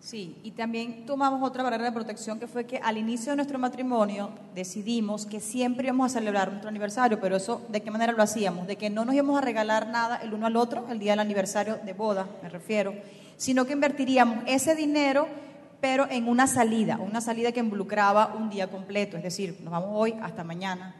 [0.00, 3.58] Sí, y también tomamos otra barrera de protección que fue que al inicio de nuestro
[3.58, 8.22] matrimonio decidimos que siempre íbamos a celebrar nuestro aniversario, pero eso, ¿de qué manera lo
[8.22, 8.66] hacíamos?
[8.66, 11.20] De que no nos íbamos a regalar nada el uno al otro, el día del
[11.20, 12.94] aniversario de boda, me refiero,
[13.36, 15.28] sino que invertiríamos ese dinero,
[15.82, 19.90] pero en una salida, una salida que involucraba un día completo, es decir, nos vamos
[19.92, 20.94] hoy hasta mañana,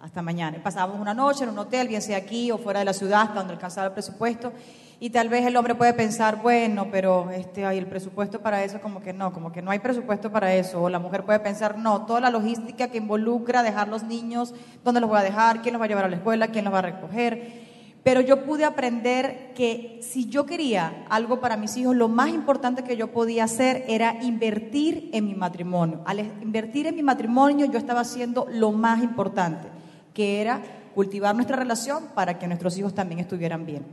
[0.00, 0.62] hasta mañana.
[0.62, 3.34] Pasábamos una noche en un hotel, bien sea aquí o fuera de la ciudad, hasta
[3.34, 4.52] donde alcanzaba el presupuesto.
[5.00, 8.80] Y tal vez el hombre puede pensar, bueno, pero este, hay el presupuesto para eso,
[8.80, 10.82] como que no, como que no hay presupuesto para eso.
[10.82, 15.00] O la mujer puede pensar, no, toda la logística que involucra dejar los niños, dónde
[15.00, 16.80] los voy a dejar, quién los va a llevar a la escuela, quién los va
[16.80, 17.68] a recoger.
[18.02, 22.82] Pero yo pude aprender que si yo quería algo para mis hijos, lo más importante
[22.82, 26.00] que yo podía hacer era invertir en mi matrimonio.
[26.06, 29.68] Al invertir en mi matrimonio, yo estaba haciendo lo más importante,
[30.12, 30.60] que era
[30.94, 33.84] cultivar nuestra relación para que nuestros hijos también estuvieran bien.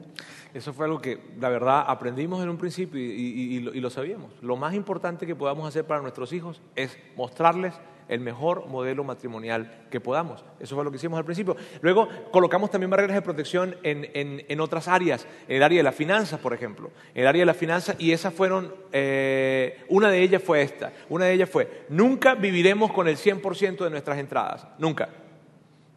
[0.56, 4.32] Eso fue algo que, la verdad, aprendimos en un principio y, lo, sabíamos.
[4.42, 7.74] Lo más importante que podamos hacer para nuestros hijos es mostrarles
[8.08, 10.46] el mejor modelo matrimonial que podamos.
[10.62, 11.58] Eso fue lo que hicimos al principio.
[11.82, 16.40] Luego colocamos también barreras de protección en otras áreas, en el área de las finanzas,
[16.40, 16.90] por ejemplo.
[17.14, 20.94] En el área de las finanzas, y esas fueron, eh, una de ellas fue esta.
[21.10, 24.66] Una de ellas fue, nunca viviremos con el 100% de nuestras entradas.
[24.78, 25.10] Nunca.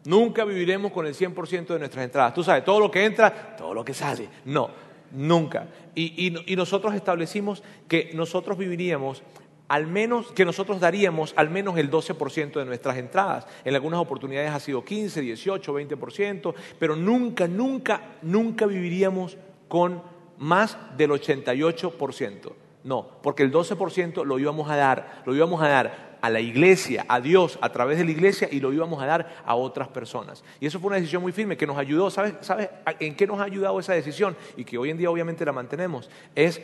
[0.05, 2.33] Nunca viviremos con el 100% de nuestras entradas.
[2.33, 4.29] Tú sabes, todo lo que entra, todo lo que sale.
[4.45, 4.69] No,
[5.11, 5.67] nunca.
[5.95, 9.23] Y, nosotros establecimos que nosotros viviríamos
[9.67, 13.45] al menos, que nosotros daríamos al menos el 12% de nuestras entradas.
[13.65, 20.01] En algunas oportunidades ha sido 15, 18, 20%, pero nunca, nunca, nunca viviríamos con
[20.37, 22.53] más del 88%.
[22.85, 27.05] No, porque el 12% lo íbamos a dar, lo íbamos a dar a la iglesia,
[27.07, 30.43] a Dios, a través de la iglesia y lo íbamos a dar a otras personas.
[30.59, 33.39] Y eso fue una decisión muy firme que nos ayudó, ¿sabes, ¿sabes en qué nos
[33.39, 34.35] ha ayudado esa decisión?
[34.57, 36.61] Y que hoy en día obviamente la mantenemos, es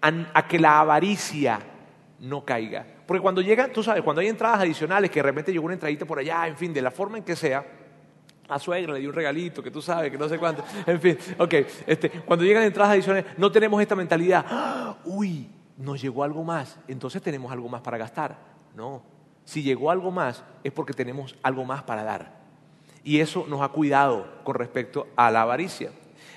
[0.00, 1.60] a, a que la avaricia
[2.20, 2.86] no caiga.
[3.06, 6.04] Porque cuando llega, tú sabes, cuando hay entradas adicionales, que de repente llegó una entradita
[6.04, 7.64] por allá, en fin, de la forma en que sea,
[8.48, 11.18] a suegra le dio un regalito, que tú sabes, que no sé cuánto, en fin,
[11.38, 11.54] ok,
[11.86, 14.96] este, cuando llegan entradas adicionales, no tenemos esta mentalidad, ¡Ah!
[15.04, 18.36] uy, nos llegó algo más, entonces tenemos algo más para gastar.
[18.74, 19.02] No,
[19.44, 22.36] si llegó algo más es porque tenemos algo más para dar.
[23.04, 25.92] Y eso nos ha cuidado con respecto a la avaricia.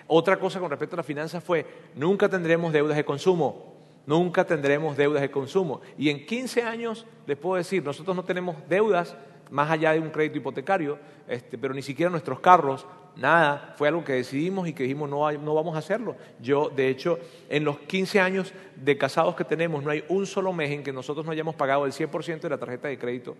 [0.07, 3.73] Otra cosa con respecto a las finanzas fue, nunca tendremos deudas de consumo,
[4.05, 5.81] nunca tendremos deudas de consumo.
[5.97, 9.15] Y en 15 años, les puedo decir, nosotros no tenemos deudas
[9.49, 12.85] más allá de un crédito hipotecario, este, pero ni siquiera nuestros carros,
[13.19, 16.15] nada, fue algo que decidimos y que dijimos no, no vamos a hacerlo.
[16.41, 20.53] Yo, de hecho, en los 15 años de casados que tenemos, no hay un solo
[20.53, 23.35] mes en que nosotros no hayamos pagado el 100% de la tarjeta de crédito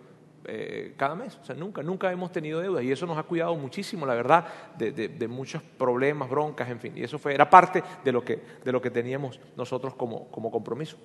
[0.45, 1.37] eh, cada mes.
[1.41, 4.45] O sea, nunca, nunca hemos tenido deudas y eso nos ha cuidado muchísimo, la verdad,
[4.77, 6.93] de, de, de, muchos problemas, broncas, en fin.
[6.97, 10.51] Y eso fue, era parte de lo que, de lo que teníamos nosotros como, como
[10.51, 10.97] compromiso.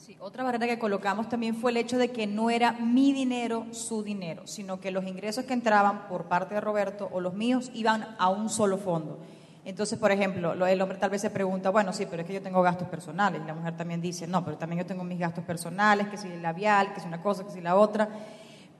[0.00, 3.66] Sí, otra barrera que colocamos también fue el hecho de que no era mi dinero
[3.70, 7.70] su dinero, sino que los ingresos que entraban por parte de Roberto o los míos
[7.74, 9.18] iban a un solo fondo.
[9.62, 12.40] Entonces, por ejemplo, el hombre tal vez se pregunta, bueno, sí, pero es que yo
[12.40, 13.42] tengo gastos personales.
[13.44, 16.28] Y la mujer también dice, no, pero también yo tengo mis gastos personales, que si
[16.28, 18.08] el labial, que si una cosa, que si la otra.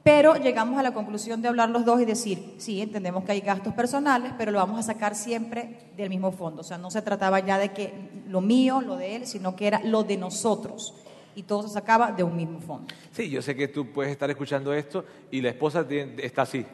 [0.02, 3.42] Pero llegamos a la conclusión de hablar los dos y decir, sí, entendemos que hay
[3.42, 6.62] gastos personales, pero lo vamos a sacar siempre del mismo fondo.
[6.62, 9.66] O sea, no se trataba ya de que lo mío, lo de él, sino que
[9.66, 10.94] era lo de nosotros
[11.34, 12.92] y todo se sacaba de un mismo fondo.
[13.12, 15.86] Sí, yo sé que tú puedes estar escuchando esto y la esposa
[16.18, 16.64] está así.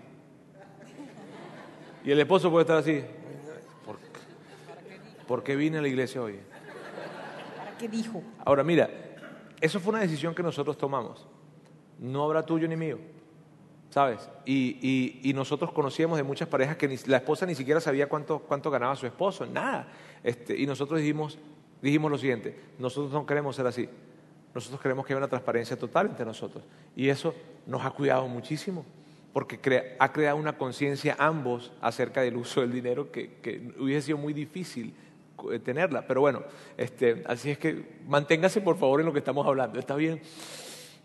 [2.04, 3.02] Y el esposo puede estar así.
[3.84, 4.06] ¿Por qué,
[5.26, 6.38] ¿Por qué vine a la iglesia hoy?
[7.56, 8.22] ¿Para qué dijo?
[8.44, 8.88] Ahora mira,
[9.60, 11.26] eso fue una decisión que nosotros tomamos.
[11.98, 12.98] No habrá tuyo ni mío.
[13.90, 14.28] ¿Sabes?
[14.44, 18.08] Y, y- y nosotros conocíamos de muchas parejas que ni- la esposa ni siquiera sabía
[18.08, 19.88] cuánto, cuánto ganaba su esposo, nada.
[20.22, 21.38] Este, y nosotros dijimos,
[21.80, 23.88] dijimos lo siguiente, nosotros no queremos ser así.
[24.56, 26.64] Nosotros queremos que haya una transparencia total entre nosotros.
[26.96, 27.34] Y eso
[27.66, 28.86] nos ha cuidado muchísimo,
[29.34, 34.32] porque ha creado una conciencia ambos acerca del uso del dinero que, hubiese sido muy
[34.32, 34.94] difícil
[35.52, 36.06] eh, tenerla.
[36.06, 36.42] Pero bueno,
[36.78, 39.78] este, así es que manténgase por favor en lo que estamos hablando.
[39.78, 40.22] ¿Está bien?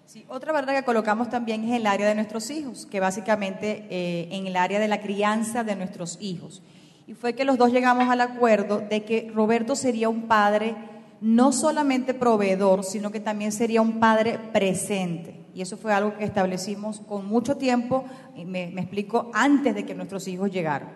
[0.05, 4.29] Sí, otra barrera que colocamos también es el área de nuestros hijos, que básicamente eh,
[4.31, 6.63] en el área de la crianza de nuestros hijos.
[7.05, 10.73] Y fue que los dos llegamos al acuerdo de que Roberto sería un padre
[11.21, 15.45] no solamente proveedor, sino que también sería un padre presente.
[15.53, 18.05] Y eso fue algo que establecimos con mucho tiempo,
[18.35, 20.89] y me, me explico, antes de que nuestros hijos llegaran.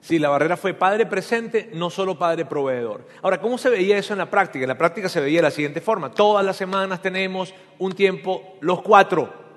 [0.00, 3.06] Sí, la barrera fue padre presente, no solo padre proveedor.
[3.22, 4.64] Ahora, ¿cómo se veía eso en la práctica?
[4.64, 6.10] En la práctica se veía de la siguiente forma.
[6.10, 9.49] Todas las semanas tenemos un tiempo, los cuatro.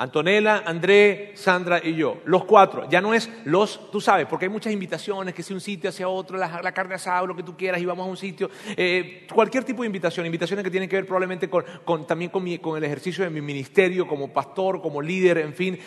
[0.00, 2.22] Antonella, André, Sandra y yo.
[2.24, 2.88] Los cuatro.
[2.88, 6.08] Ya no es los, tú sabes, porque hay muchas invitaciones, que si un sitio hacia
[6.08, 8.48] otro, la, carne asada, lo que tú quieras, y vamos a un sitio.
[8.78, 10.24] Eh, cualquier tipo de invitación.
[10.24, 14.32] Invitaciones que tienen que ver probablemente con, también con, el ejercicio de mi ministerio como
[14.32, 15.78] pastor, como líder, en fin.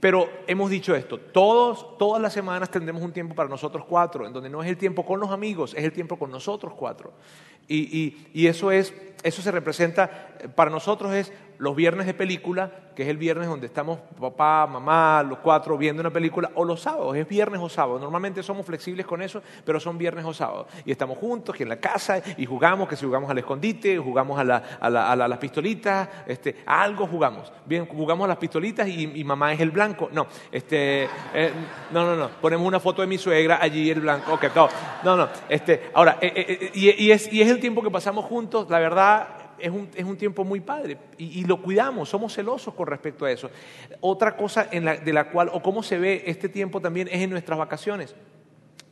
[0.00, 4.32] Pero hemos dicho esto, todos, todas las semanas tendremos un tiempo para nosotros cuatro, en
[4.32, 7.12] donde no es el tiempo con los amigos, es el tiempo con nosotros cuatro.
[7.68, 8.92] Y eso es,
[9.24, 11.32] eso se representa, eh, para nosotros es
[11.64, 16.00] los viernes de película, que es el viernes donde estamos papá, mamá, los cuatro viendo
[16.00, 17.98] una película, o los sábados, es viernes o sábado.
[17.98, 20.66] Normalmente somos flexibles con eso, pero son viernes o sábados.
[20.84, 24.38] Y estamos juntos, aquí en la casa, y jugamos, que si jugamos al escondite, jugamos
[24.38, 27.50] a, la- a la- a la- a las pistolitas, este, algo jugamos.
[27.66, 30.10] Bien, jugamos a las pistolitas y, y mamá es el blanco.
[30.12, 31.52] No, este, eh,
[31.92, 32.28] no, no, no.
[32.40, 34.34] Ponemos una foto de mi suegra, allí el blanco.
[34.34, 34.68] Ok, no,
[35.02, 35.28] no, no.
[35.48, 38.78] Este, ahora, eh, eh, y, y es, y es el tiempo que pasamos juntos, la
[38.78, 39.28] verdad,
[39.64, 43.30] es un, es un tiempo muy padre y, lo cuidamos, somos celosos con respecto a
[43.32, 43.50] eso.
[44.00, 47.20] Otra cosa en la- de la cual, o cómo se ve este tiempo también, es
[47.22, 48.14] en nuestras vacaciones.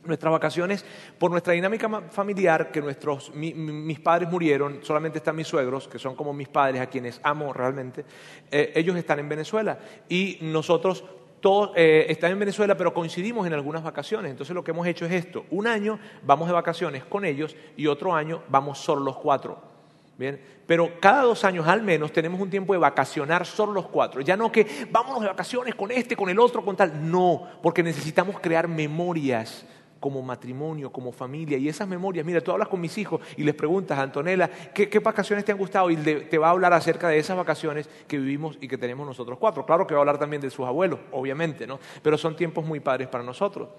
[0.05, 0.83] Nuestras vacaciones,
[1.17, 5.87] por nuestra dinámica familiar, que nuestros, mi- mi- mis padres murieron, solamente están mis suegros,
[5.87, 8.03] que son como mis padres, a quienes amo realmente,
[8.51, 11.05] eh, ellos están en Venezuela y nosotros
[11.39, 14.31] todos eh, están en Venezuela, pero coincidimos en algunas vacaciones.
[14.31, 17.87] Entonces lo que hemos hecho es esto, un año vamos de vacaciones con ellos y
[17.87, 19.72] otro año vamos solo los cuatro.
[20.17, 24.21] Bien, pero cada dos años al menos tenemos un tiempo de vacacionar solo los cuatro.
[24.21, 27.09] Ya no que vámonos de vacaciones con este, con el otro, con tal.
[27.09, 29.65] No, porque necesitamos crear memorias
[29.99, 31.57] como matrimonio, como familia.
[31.57, 35.45] Y esas memorias, mira, tú hablas con mis hijos y les preguntas, Antonella, ¿qué, vacaciones
[35.45, 35.89] te han gustado?
[35.89, 39.39] Y te va a hablar acerca de esas vacaciones que vivimos y que tenemos nosotros
[39.39, 39.65] cuatro.
[39.65, 41.79] Claro que va a hablar también de sus abuelos, obviamente, ¿no?
[42.01, 43.69] Pero son tiempos muy padres para nosotros.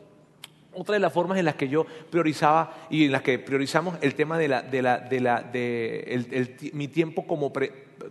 [0.74, 4.14] Otra de las formas en las que yo priorizaba y en las que priorizamos el
[4.14, 7.52] tema de, la, de, la, de, la, de mi tiempo como,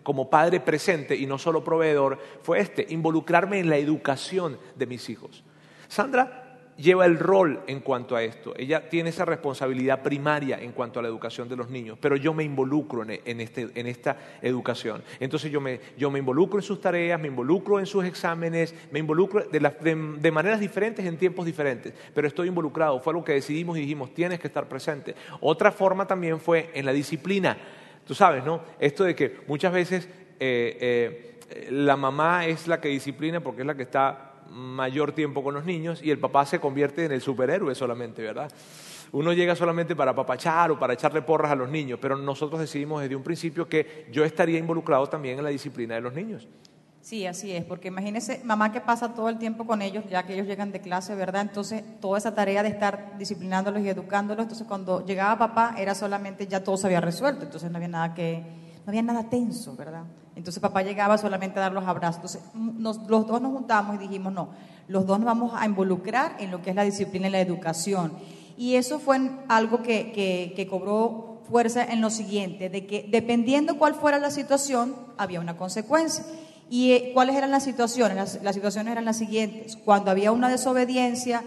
[0.03, 5.09] como padre presente y no solo proveedor fue este, involucrarme en la educación de mis
[5.09, 5.43] hijos.
[5.87, 6.42] Sandra
[6.77, 8.53] lleva el rol en cuanto a esto.
[8.57, 12.33] Ella tiene esa responsabilidad primaria en cuanto a la educación de los niños, pero yo
[12.33, 15.03] me involucro en, este- en esta educación.
[15.19, 18.99] Entonces yo me, yo me involucro en sus tareas, me involucro en sus exámenes, me
[18.99, 22.99] involucro de- de maneras diferentes en tiempos diferentes, pero estoy involucrado.
[22.99, 25.15] Fue algo que decidimos y dijimos, tienes que estar presente.
[25.41, 27.57] Otra forma también fue en la disciplina.
[28.05, 28.61] Tú sabes, ¿no?
[28.79, 30.09] Esto de que muchas veces
[30.39, 35.43] eh, eh, la mamá es la que disciplina porque es la que está mayor tiempo
[35.43, 38.51] con los niños y el papá se convierte en el superhéroe solamente, ¿verdad?
[39.11, 43.01] Uno llega solamente para apapachar o para echarle porras a los niños, pero nosotros decidimos
[43.01, 46.47] desde un principio que yo estaría involucrado también en la disciplina de los niños.
[47.01, 50.35] Sí, así es, porque imagínese, mamá que pasa todo el tiempo con ellos, ya que
[50.35, 51.41] ellos llegan de clase, ¿verdad?
[51.41, 56.47] Entonces, toda esa tarea de estar disciplinándolos y educándolos, entonces cuando llegaba papá era solamente,
[56.47, 58.41] ya todo se había resuelto, entonces no había nada que,
[58.85, 60.05] no había nada tenso, ¿verdad?
[60.35, 62.15] Entonces papá llegaba solamente a dar los abrazos.
[62.35, 62.41] Entonces,
[62.79, 64.49] nos- los dos nos juntamos y dijimos, no,
[64.87, 68.13] los dos nos vamos a involucrar en lo que es la disciplina y la educación.
[68.57, 73.77] Y eso fue algo que, que- que cobró fuerza en lo siguiente, de que dependiendo
[73.77, 76.23] cuál fuera la situación, había una consecuencia.
[76.69, 78.15] ¿Y eh, cuáles eran las situaciones?
[78.15, 79.75] Las, las situaciones eran las siguientes.
[79.75, 81.43] Cuando había una desobediencia,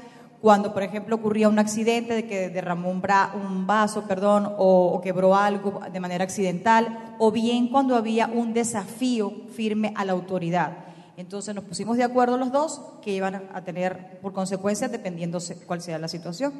[0.46, 4.92] cuando, por ejemplo, ocurría un accidente de que derramó un, bra- un vaso, perdón, o,
[4.94, 10.12] o quebró algo de manera accidental, o bien cuando había un desafío firme a la
[10.12, 10.84] autoridad.
[11.16, 15.80] Entonces nos pusimos de acuerdo los dos que iban a- tener por consecuencias dependiendo cuál
[15.82, 16.52] sea la situación.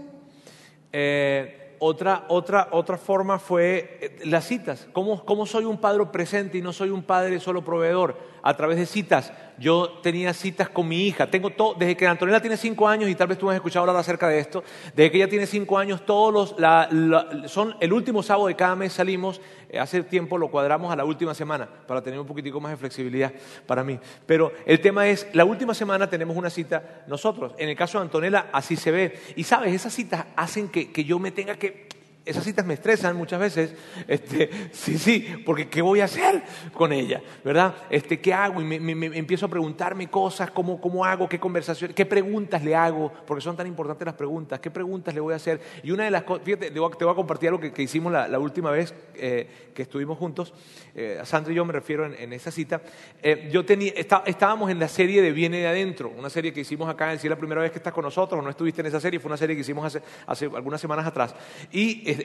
[0.92, 4.88] Eh, otra, otra, otra forma fue eh, las citas.
[4.92, 8.18] ¿Cómo, ¿Cómo soy un padre presente y no soy un padre solo proveedor?
[8.42, 9.32] A través de citas.
[9.58, 11.28] Yo tenía citas con mi hija.
[11.28, 13.96] Tengo todo, desde que Antonella tiene cinco años, y tal vez tú has escuchado hablar
[13.96, 14.62] acerca de esto,
[14.94, 18.92] desde que ella tiene cinco años, todos los, son el último sábado de cada mes
[18.92, 22.72] salimos, eh, hace tiempo lo cuadramos a la última semana, para tener un poquitico más
[22.72, 23.32] de flexibilidad
[23.66, 23.98] para mí.
[24.26, 27.52] Pero el tema es, la última semana tenemos una cita nosotros.
[27.58, 29.18] En el caso de Antonella, así se ve.
[29.36, 31.85] Y sabes, esas citas hacen que, que yo me tenga que
[32.26, 33.74] esas citas me estresan muchas veces.
[34.08, 37.22] Este, sí, sí, porque ¿qué voy a hacer con ella?
[37.44, 37.74] ¿Verdad?
[37.88, 38.60] Este, ¿Qué hago?
[38.60, 41.28] Y me, empiezo a preguntarme cosas, ¿cómo, ¿cómo hago?
[41.28, 41.94] ¿Qué conversaciones?
[41.94, 43.12] ¿Qué preguntas le hago?
[43.26, 44.58] Porque son tan importantes las preguntas.
[44.58, 45.60] ¿Qué preguntas le voy a hacer?
[45.84, 48.70] Y una de las cosas, fíjate, te voy a- compartir algo que, hicimos la, última
[48.72, 50.52] vez eh, que estuvimos juntos.
[50.94, 52.82] Eh, Sandra y yo me refiero en, esa cita.
[53.22, 56.60] Eh, yo tenía, está- estábamos en la serie de Viene de Adentro, una serie que
[56.60, 58.88] hicimos acá, si es la primera vez que estás con nosotros o no estuviste en
[58.88, 61.34] esa serie, fue una serie que hicimos hace, hace algunas semanas atrás.
[61.70, 62.15] Y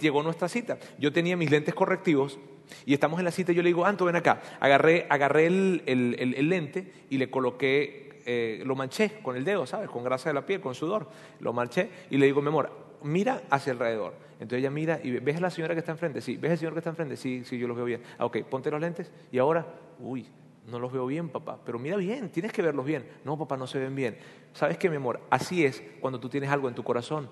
[0.00, 0.78] llegó nuestra cita.
[0.98, 2.38] Yo tenía mis lentes correctivos
[2.86, 4.40] y estamos en la cita y yo le digo, Anto, ven acá.
[4.60, 9.88] Agarré, agarré el lente y le coloqué, eh, lo manché con el dedo, ¿sabes?
[9.88, 11.08] Con grasa de la piel, con sudor.
[11.40, 12.70] Lo manché y le digo, mi amor,
[13.02, 14.14] mira hacia alrededor.
[14.34, 16.20] Entonces ella mira y ve, ¿ves a la señora que está enfrente?
[16.20, 16.36] Sí.
[16.36, 17.16] ¿Ves al señor que está enfrente?
[17.16, 18.02] Sí, sí, yo los veo bien.
[18.18, 19.66] Ah, ok, ponte los lentes y ahora,
[19.98, 20.26] uy,
[20.66, 23.04] no los veo bien, papá, pero mira bien, tienes que verlos bien.
[23.24, 24.16] No, papá, no se ven bien.
[24.52, 25.20] ¿Sabes qué, mi amor?
[25.30, 27.28] Así es cuando tú tienes algo en tu corazón.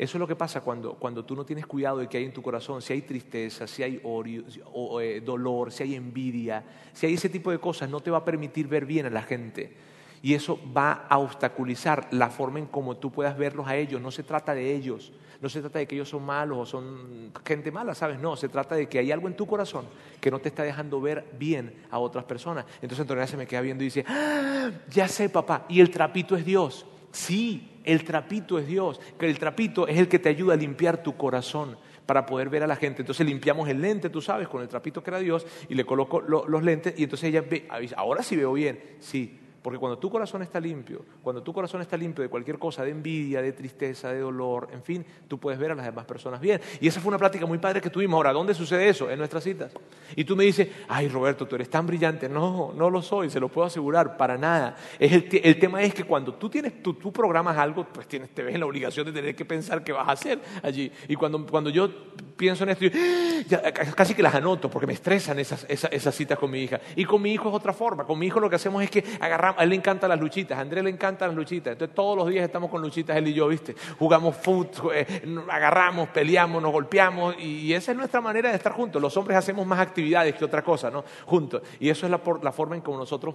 [0.00, 2.32] Eso es lo que pasa cuando, cuando tú no tienes cuidado de que hay en
[2.32, 7.04] tu corazón, si hay tristeza, si hay odio, o, eh, dolor, si hay envidia, si
[7.04, 9.76] hay ese tipo de cosas, no te va a permitir ver bien a la gente.
[10.22, 14.00] Y eso va a obstaculizar la forma en cómo tú puedas verlos a ellos.
[14.00, 17.30] No se trata de ellos, no se trata de que ellos son malos o son
[17.44, 18.18] gente mala, ¿sabes?
[18.18, 19.84] No, se trata de que hay algo en tu corazón
[20.18, 22.64] que no te está dejando ver bien a otras personas.
[22.76, 26.36] Entonces Antonella se me queda viendo y dice, "Ah, ya sé papá, y el trapito
[26.36, 26.86] es Dios.
[27.12, 31.02] Sí, el trapito es Dios, que el trapito es el que te ayuda a limpiar
[31.02, 31.76] tu corazón
[32.06, 33.02] para poder ver a la gente.
[33.02, 36.20] Entonces limpiamos el lente, tú sabes, con el trapito que era Dios, y le coloco
[36.20, 39.38] lo- los lentes, y entonces ella ve, "Ay, ahora sí veo bien, sí.
[39.62, 42.90] Porque cuando tu corazón está limpio, cuando tu corazón está limpio de cualquier cosa, de
[42.90, 46.60] envidia, de tristeza, de dolor, en fin, tú puedes ver a las demás personas bien.
[46.80, 48.16] Y esa fue una plática muy padre que tuvimos.
[48.16, 49.10] Ahora, ¿dónde sucede eso?
[49.10, 49.72] En nuestras citas.
[50.16, 52.28] Y tú me dices, ay Roberto, tú eres tan brillante.
[52.28, 54.76] No, no lo soy, se lo puedo asegurar, para nada.
[54.98, 58.30] Es el, el tema es que cuando tú, tienes, tú, tú programas algo, pues tienes,
[58.30, 60.90] te ves en la obligación de tener que pensar qué vas a hacer allí.
[61.06, 61.90] Y cuando, cuando yo
[62.36, 63.42] pienso en esto, yo, ¡ah!
[63.46, 66.80] ya, casi que las anoto porque me estresan esas, esas, esas citas con mi hija.
[66.96, 68.04] Y con mi hijo es otra forma.
[68.04, 70.58] Con mi hijo lo que hacemos es que agarramos, a él le encantan las luchitas,
[70.58, 71.72] a Andrés le encantan las luchitas.
[71.72, 73.74] Entonces todos los días estamos con luchitas él y yo, ¿viste?
[73.98, 75.06] Jugamos fútbol, eh,
[75.48, 79.00] agarramos, peleamos, nos golpeamos y, esa es nuestra manera de estar juntos.
[79.00, 81.04] Los hombres hacemos más actividades que otra cosa, ¿no?
[81.26, 81.62] Juntos.
[81.78, 83.34] Y eso es la, la forma en que nosotros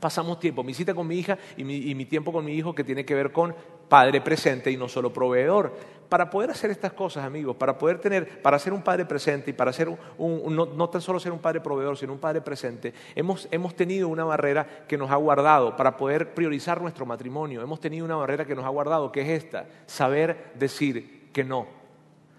[0.00, 3.04] pasamos tiempo, mi cita con mi hija y mi, tiempo con mi hijo que tiene
[3.04, 3.54] que ver con
[3.88, 5.98] padre presente y no solo proveedor.
[6.08, 9.52] Para poder hacer estas cosas, amigos, para poder tener, para ser un padre presente y
[9.52, 13.46] para ser un, no, tan solo ser un padre proveedor, sino un padre presente, hemos,
[13.50, 17.60] hemos tenido una barrera que nos ha guardado para poder priorizar nuestro matrimonio.
[17.60, 21.66] Hemos tenido una barrera que nos ha guardado, que es esta, saber decir que no.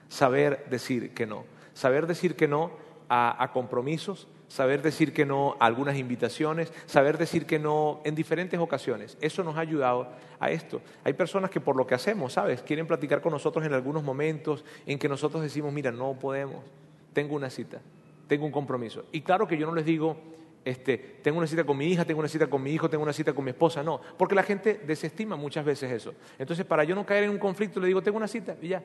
[0.07, 1.43] Saber decir que no.
[1.73, 2.71] Saber decir que no
[3.07, 8.59] a compromisos, saber decir que no a algunas invitaciones, saber decir que no en diferentes
[8.59, 9.17] ocasiones.
[9.21, 10.81] Eso nos ha ayudado a esto.
[11.05, 12.61] Hay personas que por lo que hacemos, ¿sabes?
[12.63, 16.65] Quieren platicar con nosotros en algunos momentos en que nosotros decimos, mira, no podemos,
[17.13, 17.79] tengo una cita,
[18.27, 19.05] tengo un compromiso.
[19.11, 20.17] Y claro que yo no les digo,
[20.65, 23.13] este, tengo una cita con mi hija, tengo una cita con mi hijo, tengo una
[23.13, 26.13] cita con mi esposa, no, porque la gente desestima muchas veces eso.
[26.39, 28.83] Entonces, para yo no caer en un conflicto, le digo, tengo una cita y ya.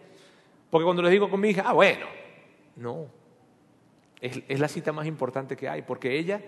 [0.70, 2.06] Porque cuando les digo con mi hija, ah, bueno,
[2.76, 3.06] no,
[4.24, 6.40] es, la cita más importante que hay, porque ella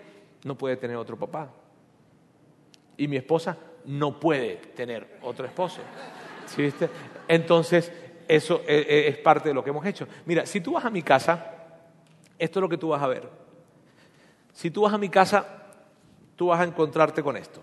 [0.43, 1.51] no puede tener otro papá.
[2.97, 5.81] Y mi esposa no puede tener otro esposo.
[6.47, 6.89] ¿Sí viste?
[7.27, 7.91] Entonces,
[8.27, 10.07] eso eh, eh, es parte de lo que hemos hecho.
[10.25, 11.53] Mira, si tú vas a mi casa,
[12.39, 13.29] esto es lo que tú vas a ver.
[14.53, 15.45] Si tú vas a mi casa,
[16.35, 17.61] tú vas a encontrarte con esto.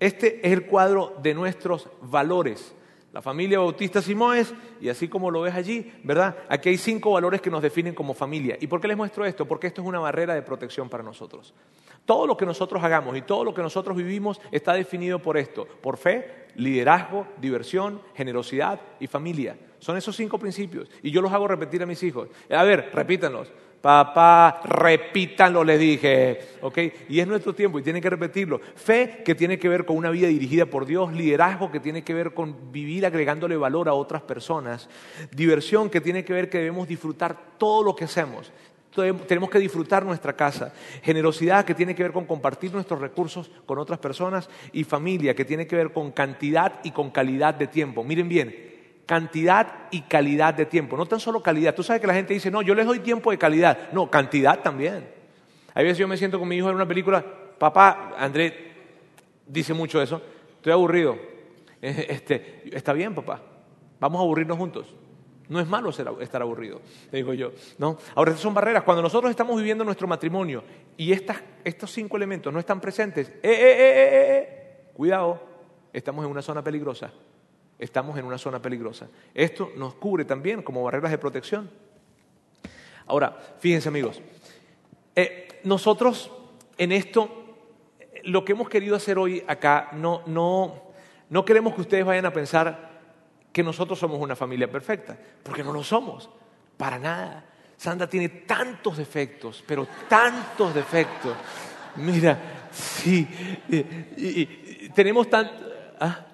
[0.00, 2.74] Este es el cuadro de nuestros valores.
[3.18, 6.36] La familia Bautista Simoes, y así como lo ves allí, ¿verdad?
[6.48, 8.56] Aquí hay cinco valores que nos definen como familia.
[8.60, 9.44] ¿Y por qué les muestro esto?
[9.44, 11.52] Porque esto es una barrera de protección para nosotros.
[12.04, 15.66] Todo lo que nosotros hagamos y todo lo que nosotros vivimos está definido por esto,
[15.66, 19.58] por fe, liderazgo, diversión, generosidad y familia.
[19.80, 20.88] Son esos cinco principios.
[21.02, 22.28] Y yo los hago repetir a mis hijos.
[22.48, 23.50] A ver, repítanlos.
[23.80, 26.40] Papá, repítanlo, les dije.
[26.62, 26.78] ¿Ok?
[27.08, 28.60] Y es nuestro tiempo y tienen que repetirlo.
[28.74, 31.12] Fe, que tiene que ver con una vida dirigida por Dios.
[31.12, 34.88] Liderazgo, que tiene que ver con vivir agregándole valor a otras personas.
[35.30, 38.52] Diversión, que tiene que ver que debemos disfrutar todo lo que hacemos.
[39.28, 40.74] Tenemos que disfrutar nuestra casa.
[41.02, 44.50] Generosidad, que tiene que ver con compartir nuestros recursos con otras personas.
[44.72, 48.02] Y familia, que tiene que ver con cantidad y con calidad de tiempo.
[48.02, 48.67] Miren bien,
[49.08, 50.94] cantidad y calidad de tiempo.
[50.94, 51.74] No tan solo calidad.
[51.74, 53.90] Tú sabes que la gente dice, no, yo les doy tiempo de calidad.
[53.90, 55.08] No, cantidad también.
[55.72, 57.24] A veces yo me siento con mi hijo en una película
[57.58, 58.72] papá, André
[59.46, 60.20] dice mucho eso,
[60.56, 61.16] estoy aburrido.
[61.80, 63.40] Eh, Este, está bien, papá,
[63.98, 64.94] vamos a aburrirnos juntos.
[65.48, 67.52] No es malo estar aburrido, digo yo.
[67.78, 67.96] ¿no?
[68.14, 68.82] Ahora, estas son barreras.
[68.82, 70.62] Cuando nosotros estamos viviendo nuestro matrimonio
[70.98, 74.90] y estas, estos cinco elementos no están presentes, ¡eh, eh, eh, eh, eh, eh!
[74.92, 75.40] cuidado,
[75.94, 77.10] estamos en una zona peligrosa.
[77.78, 79.08] Estamos en una zona peligrosa.
[79.34, 81.70] Esto nos cubre también como barreras de protección.
[83.06, 84.20] Ahora, fíjense amigos,
[85.16, 86.30] eh, nosotros
[86.76, 87.56] en esto,
[87.98, 90.82] eh, lo que hemos querido hacer hoy acá, no, no,
[91.30, 92.88] no queremos que ustedes vayan a pensar
[93.52, 96.28] que nosotros somos una familia perfecta, porque no lo somos,
[96.76, 97.44] para nada.
[97.76, 101.34] Sandra tiene tantos defectos, pero tantos defectos.
[101.96, 103.26] Mira, sí,
[103.68, 105.50] y, y- y tenemos tan...
[105.98, 106.26] ¿ah?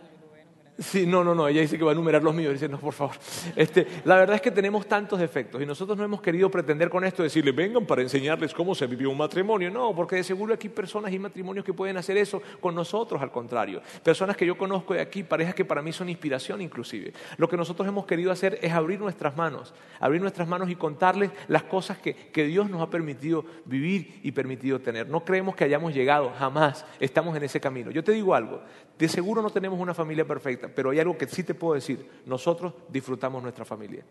[0.77, 2.93] Sí, no, no, no, ella dice que va a enumerar los míos, dice, no, por
[2.93, 3.15] favor.
[3.55, 7.05] Este, la verdad es que tenemos tantos defectos y nosotros no hemos querido pretender con
[7.05, 9.71] esto decirle, vengan para enseñarles cómo se vivió un matrimonio.
[9.71, 13.23] No, porque de seguro aquí hay personas y matrimonios que pueden hacer eso con nosotros,
[13.23, 13.83] al contrario.
[14.03, 17.13] Personas que yo conozco de aquí, parejas que para mí son inspiración inclusive.
[17.37, 21.31] Lo que nosotros hemos querido hacer es abrir nuestras manos, abrir nuestras manos y contarles
[21.47, 25.09] las cosas que, que Dios nos ha permitido vivir y permitido tener.
[25.09, 27.93] No creemos que hayamos llegado, jamás estamos en ese camino.
[27.93, 28.61] Yo te digo algo,
[28.99, 32.23] de seguro no tenemos una familia perfecta, pero hay algo que sí te puedo decir,
[32.27, 34.05] nosotros disfrutamos nuestra familia.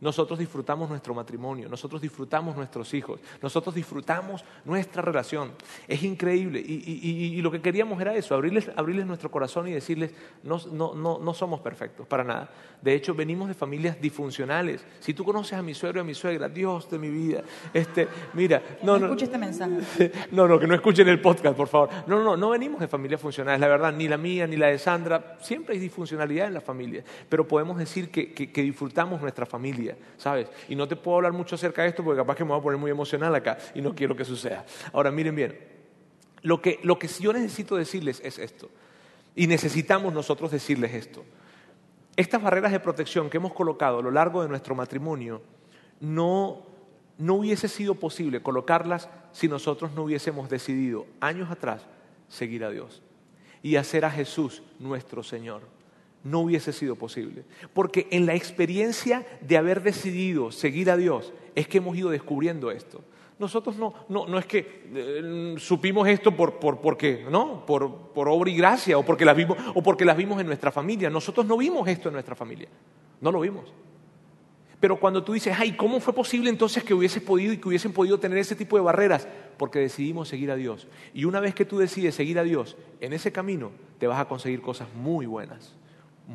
[0.00, 5.52] Nosotros disfrutamos nuestro matrimonio, nosotros disfrutamos nuestros hijos, nosotros disfrutamos nuestra relación.
[5.86, 6.58] Es increíble.
[6.58, 10.14] Y, y- y- y lo que queríamos era eso, abrirles, abrirles nuestro corazón y decirles,
[10.42, 12.50] no, no, no, no somos perfectos, para nada.
[12.80, 14.82] De hecho, venimos de familias disfuncionales.
[15.00, 17.42] Si tú conoces a mi suegro y a mi suegra, Dios de mi vida,
[17.74, 20.12] este, mira, No, no, no, escuche este mensaje.
[20.32, 21.90] no, no, que no escuchen el podcast, por favor.
[22.06, 24.68] No, no, no, no venimos de familias funcionales, la verdad, ni la mía ni la
[24.68, 25.36] de Sandra.
[25.42, 29.89] Siempre hay disfuncionalidad en la familia, pero podemos decir que, que- que disfrutamos nuestra familia,
[30.16, 30.48] ¿sabes?
[30.68, 32.62] Y no te puedo hablar mucho acerca de esto porque capaz que me voy a
[32.62, 34.64] poner muy emocional acá y no quiero que suceda.
[34.92, 35.58] Ahora, miren bien,
[36.42, 38.70] lo que, lo que yo necesito decirles es esto,
[39.34, 41.24] y necesitamos nosotros decirles esto.
[42.16, 45.42] Estas barreras de protección que hemos colocado a lo largo de nuestro matrimonio
[46.00, 46.66] no,
[47.18, 51.86] no hubiese sido posible colocarlas si nosotros no hubiésemos decidido años atrás
[52.28, 53.02] seguir a Dios
[53.62, 55.62] y hacer a Jesús nuestro Señor.
[56.22, 57.44] No hubiese sido posible.
[57.72, 62.70] Porque en la experiencia de haber decidido seguir a Dios es que hemos ido descubriendo
[62.70, 63.02] esto.
[63.38, 67.64] Nosotros no, no, no es que eh, supimos esto por, por, porque, ¿no?
[67.64, 70.70] por, por obra y gracia o porque, las vimos, o porque las vimos en nuestra
[70.70, 71.08] familia.
[71.08, 72.68] Nosotros no vimos esto en nuestra familia.
[73.20, 73.72] No lo vimos.
[74.80, 77.92] Pero cuando tú dices, ay, ¿cómo fue posible entonces que hubiese podido y que hubiesen
[77.92, 79.28] podido tener ese tipo de barreras?
[79.58, 80.88] Porque decidimos seguir a Dios.
[81.12, 84.24] Y una vez que tú decides seguir a Dios, en ese camino te vas a
[84.24, 85.74] conseguir cosas muy buenas,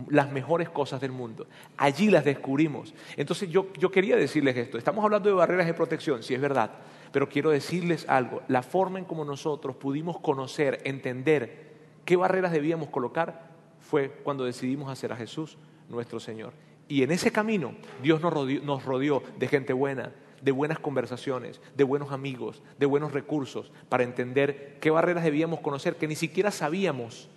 [0.10, 1.48] las mejores cosas del mundo.
[1.78, 2.94] Allí las descubrimos.
[3.16, 4.78] Entonces yo, yo quería decirles esto.
[4.78, 6.72] Estamos hablando de barreras de protección, si es verdad,
[7.12, 8.42] pero quiero decirles algo.
[8.48, 11.74] La forma en como nosotros pudimos conocer, entender
[12.04, 15.58] qué barreras debíamos colocar fue cuando decidimos hacer a Jesús
[15.90, 16.54] nuestro Señor.
[16.88, 17.74] Y en ese camino
[18.04, 20.12] Dios nos rodeó, nos rodeó de gente buena,
[20.42, 25.96] de buenas conversaciones, de buenos amigos, de buenos recursos, para entender qué barreras debíamos conocer
[25.96, 27.30] que ni siquiera sabíamos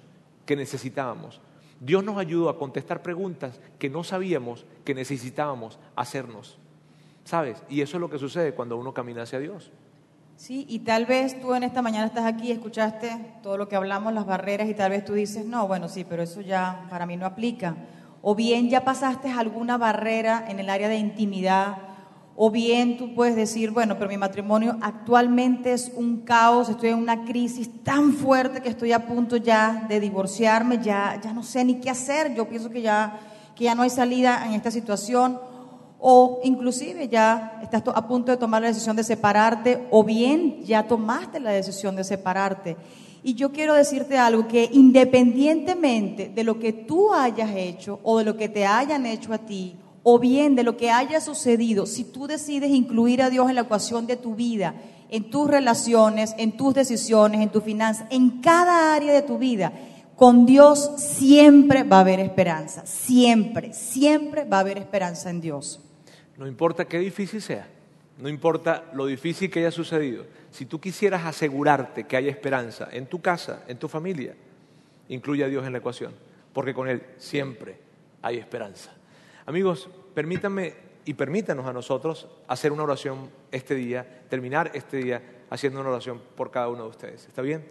[0.44, 1.40] que necesitábamos.
[1.80, 6.58] Dios nos ayudó a contestar preguntas que no sabíamos que necesitábamos hacernos.
[7.24, 7.62] ¿Sabes?
[7.68, 9.70] Y eso es lo que sucede cuando uno camina hacia Dios.
[10.36, 13.10] Sí, y tal vez tú en esta mañana estás aquí, escuchaste
[13.42, 16.22] todo lo que hablamos, las barreras, y tal vez tú dices, no, bueno, sí, pero
[16.22, 17.76] eso ya para mí no aplica.
[18.22, 21.87] O bien ya pasaste alguna barrera en el área de intimidad,
[22.40, 26.98] o bien tú puedes decir, bueno, pero mi matrimonio actualmente es un caos, estoy en
[26.98, 31.64] una crisis tan fuerte que estoy a punto ya de divorciarme, ya, ya no sé
[31.64, 33.18] ni qué hacer, yo pienso que ya,
[33.56, 35.40] que ya no hay salida en esta situación
[35.98, 40.86] o inclusive ya estás a punto de tomar la decisión de separarte o bien ya
[40.86, 42.76] tomaste la decisión de separarte.
[43.24, 48.24] Y yo quiero decirte algo, que independientemente de lo que tú hayas hecho o de
[48.24, 52.04] lo que te hayan hecho a ti, o bien de lo que haya sucedido, si
[52.04, 54.74] tú decides incluir a Dios en la ecuación de tu vida,
[55.10, 59.72] en tus relaciones, en tus decisiones, en tus finanzas, en cada área de tu vida,
[60.16, 65.80] con Dios siempre va a haber esperanza, siempre, siempre va a haber esperanza en Dios.
[66.36, 67.68] No importa qué difícil sea,
[68.18, 73.06] no importa lo difícil que haya sucedido, si tú quisieras asegurarte que haya esperanza en
[73.06, 74.34] tu casa, en tu familia,
[75.08, 76.12] incluye a Dios en la ecuación,
[76.52, 77.78] porque con Él siempre
[78.22, 78.97] hay esperanza.
[79.48, 80.74] Amigos, permítanme
[81.06, 86.20] y permítanos a nosotros hacer una oración este día, terminar este día haciendo una oración
[86.36, 87.26] por cada uno de ustedes.
[87.26, 87.64] ¿Está bien?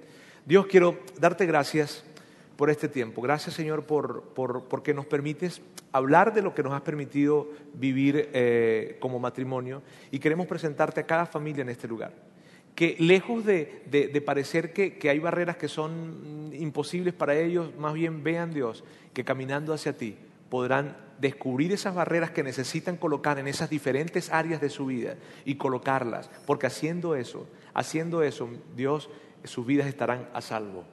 [0.44, 2.04] Dios, quiero darte gracias
[2.56, 3.22] por este tiempo.
[3.22, 5.62] Gracias, Señor, por, por- porque nos permites
[5.92, 11.06] hablar de lo que nos has permitido vivir eh, como matrimonio y queremos presentarte a
[11.06, 12.12] cada familia en este lugar.
[12.74, 17.76] que lejos de, de- de parecer que, que hay barreras que son imposibles para ellos,
[17.78, 20.18] más bien vean Dios, que caminando hacia ti
[20.50, 25.56] podrán descubrir esas barreras que necesitan colocar en esas diferentes áreas de su vida y
[25.56, 29.10] colocarlas, porque haciendo eso, haciendo eso, Dios,
[29.44, 30.84] sus vidas estarán a salvo.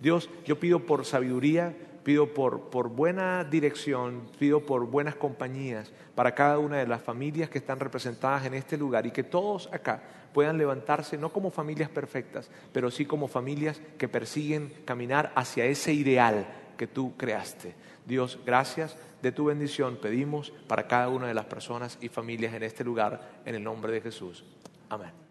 [0.00, 6.34] Dios, yo pido por sabiduría, pido por, por buena dirección, pido por buenas compañías para
[6.34, 10.02] cada una de las familias que están representadas en este lugar y que todos acá
[10.32, 15.92] puedan levantarse no como familias perfectas, pero sí como familias que persiguen caminar hacia ese
[15.92, 16.46] ideal
[16.76, 17.74] que tú creaste.
[18.06, 22.64] Dios, gracias de tu bendición pedimos para cada una de las personas y familias en
[22.64, 24.44] este lugar, en el nombre de Jesús.
[24.88, 25.21] Amén.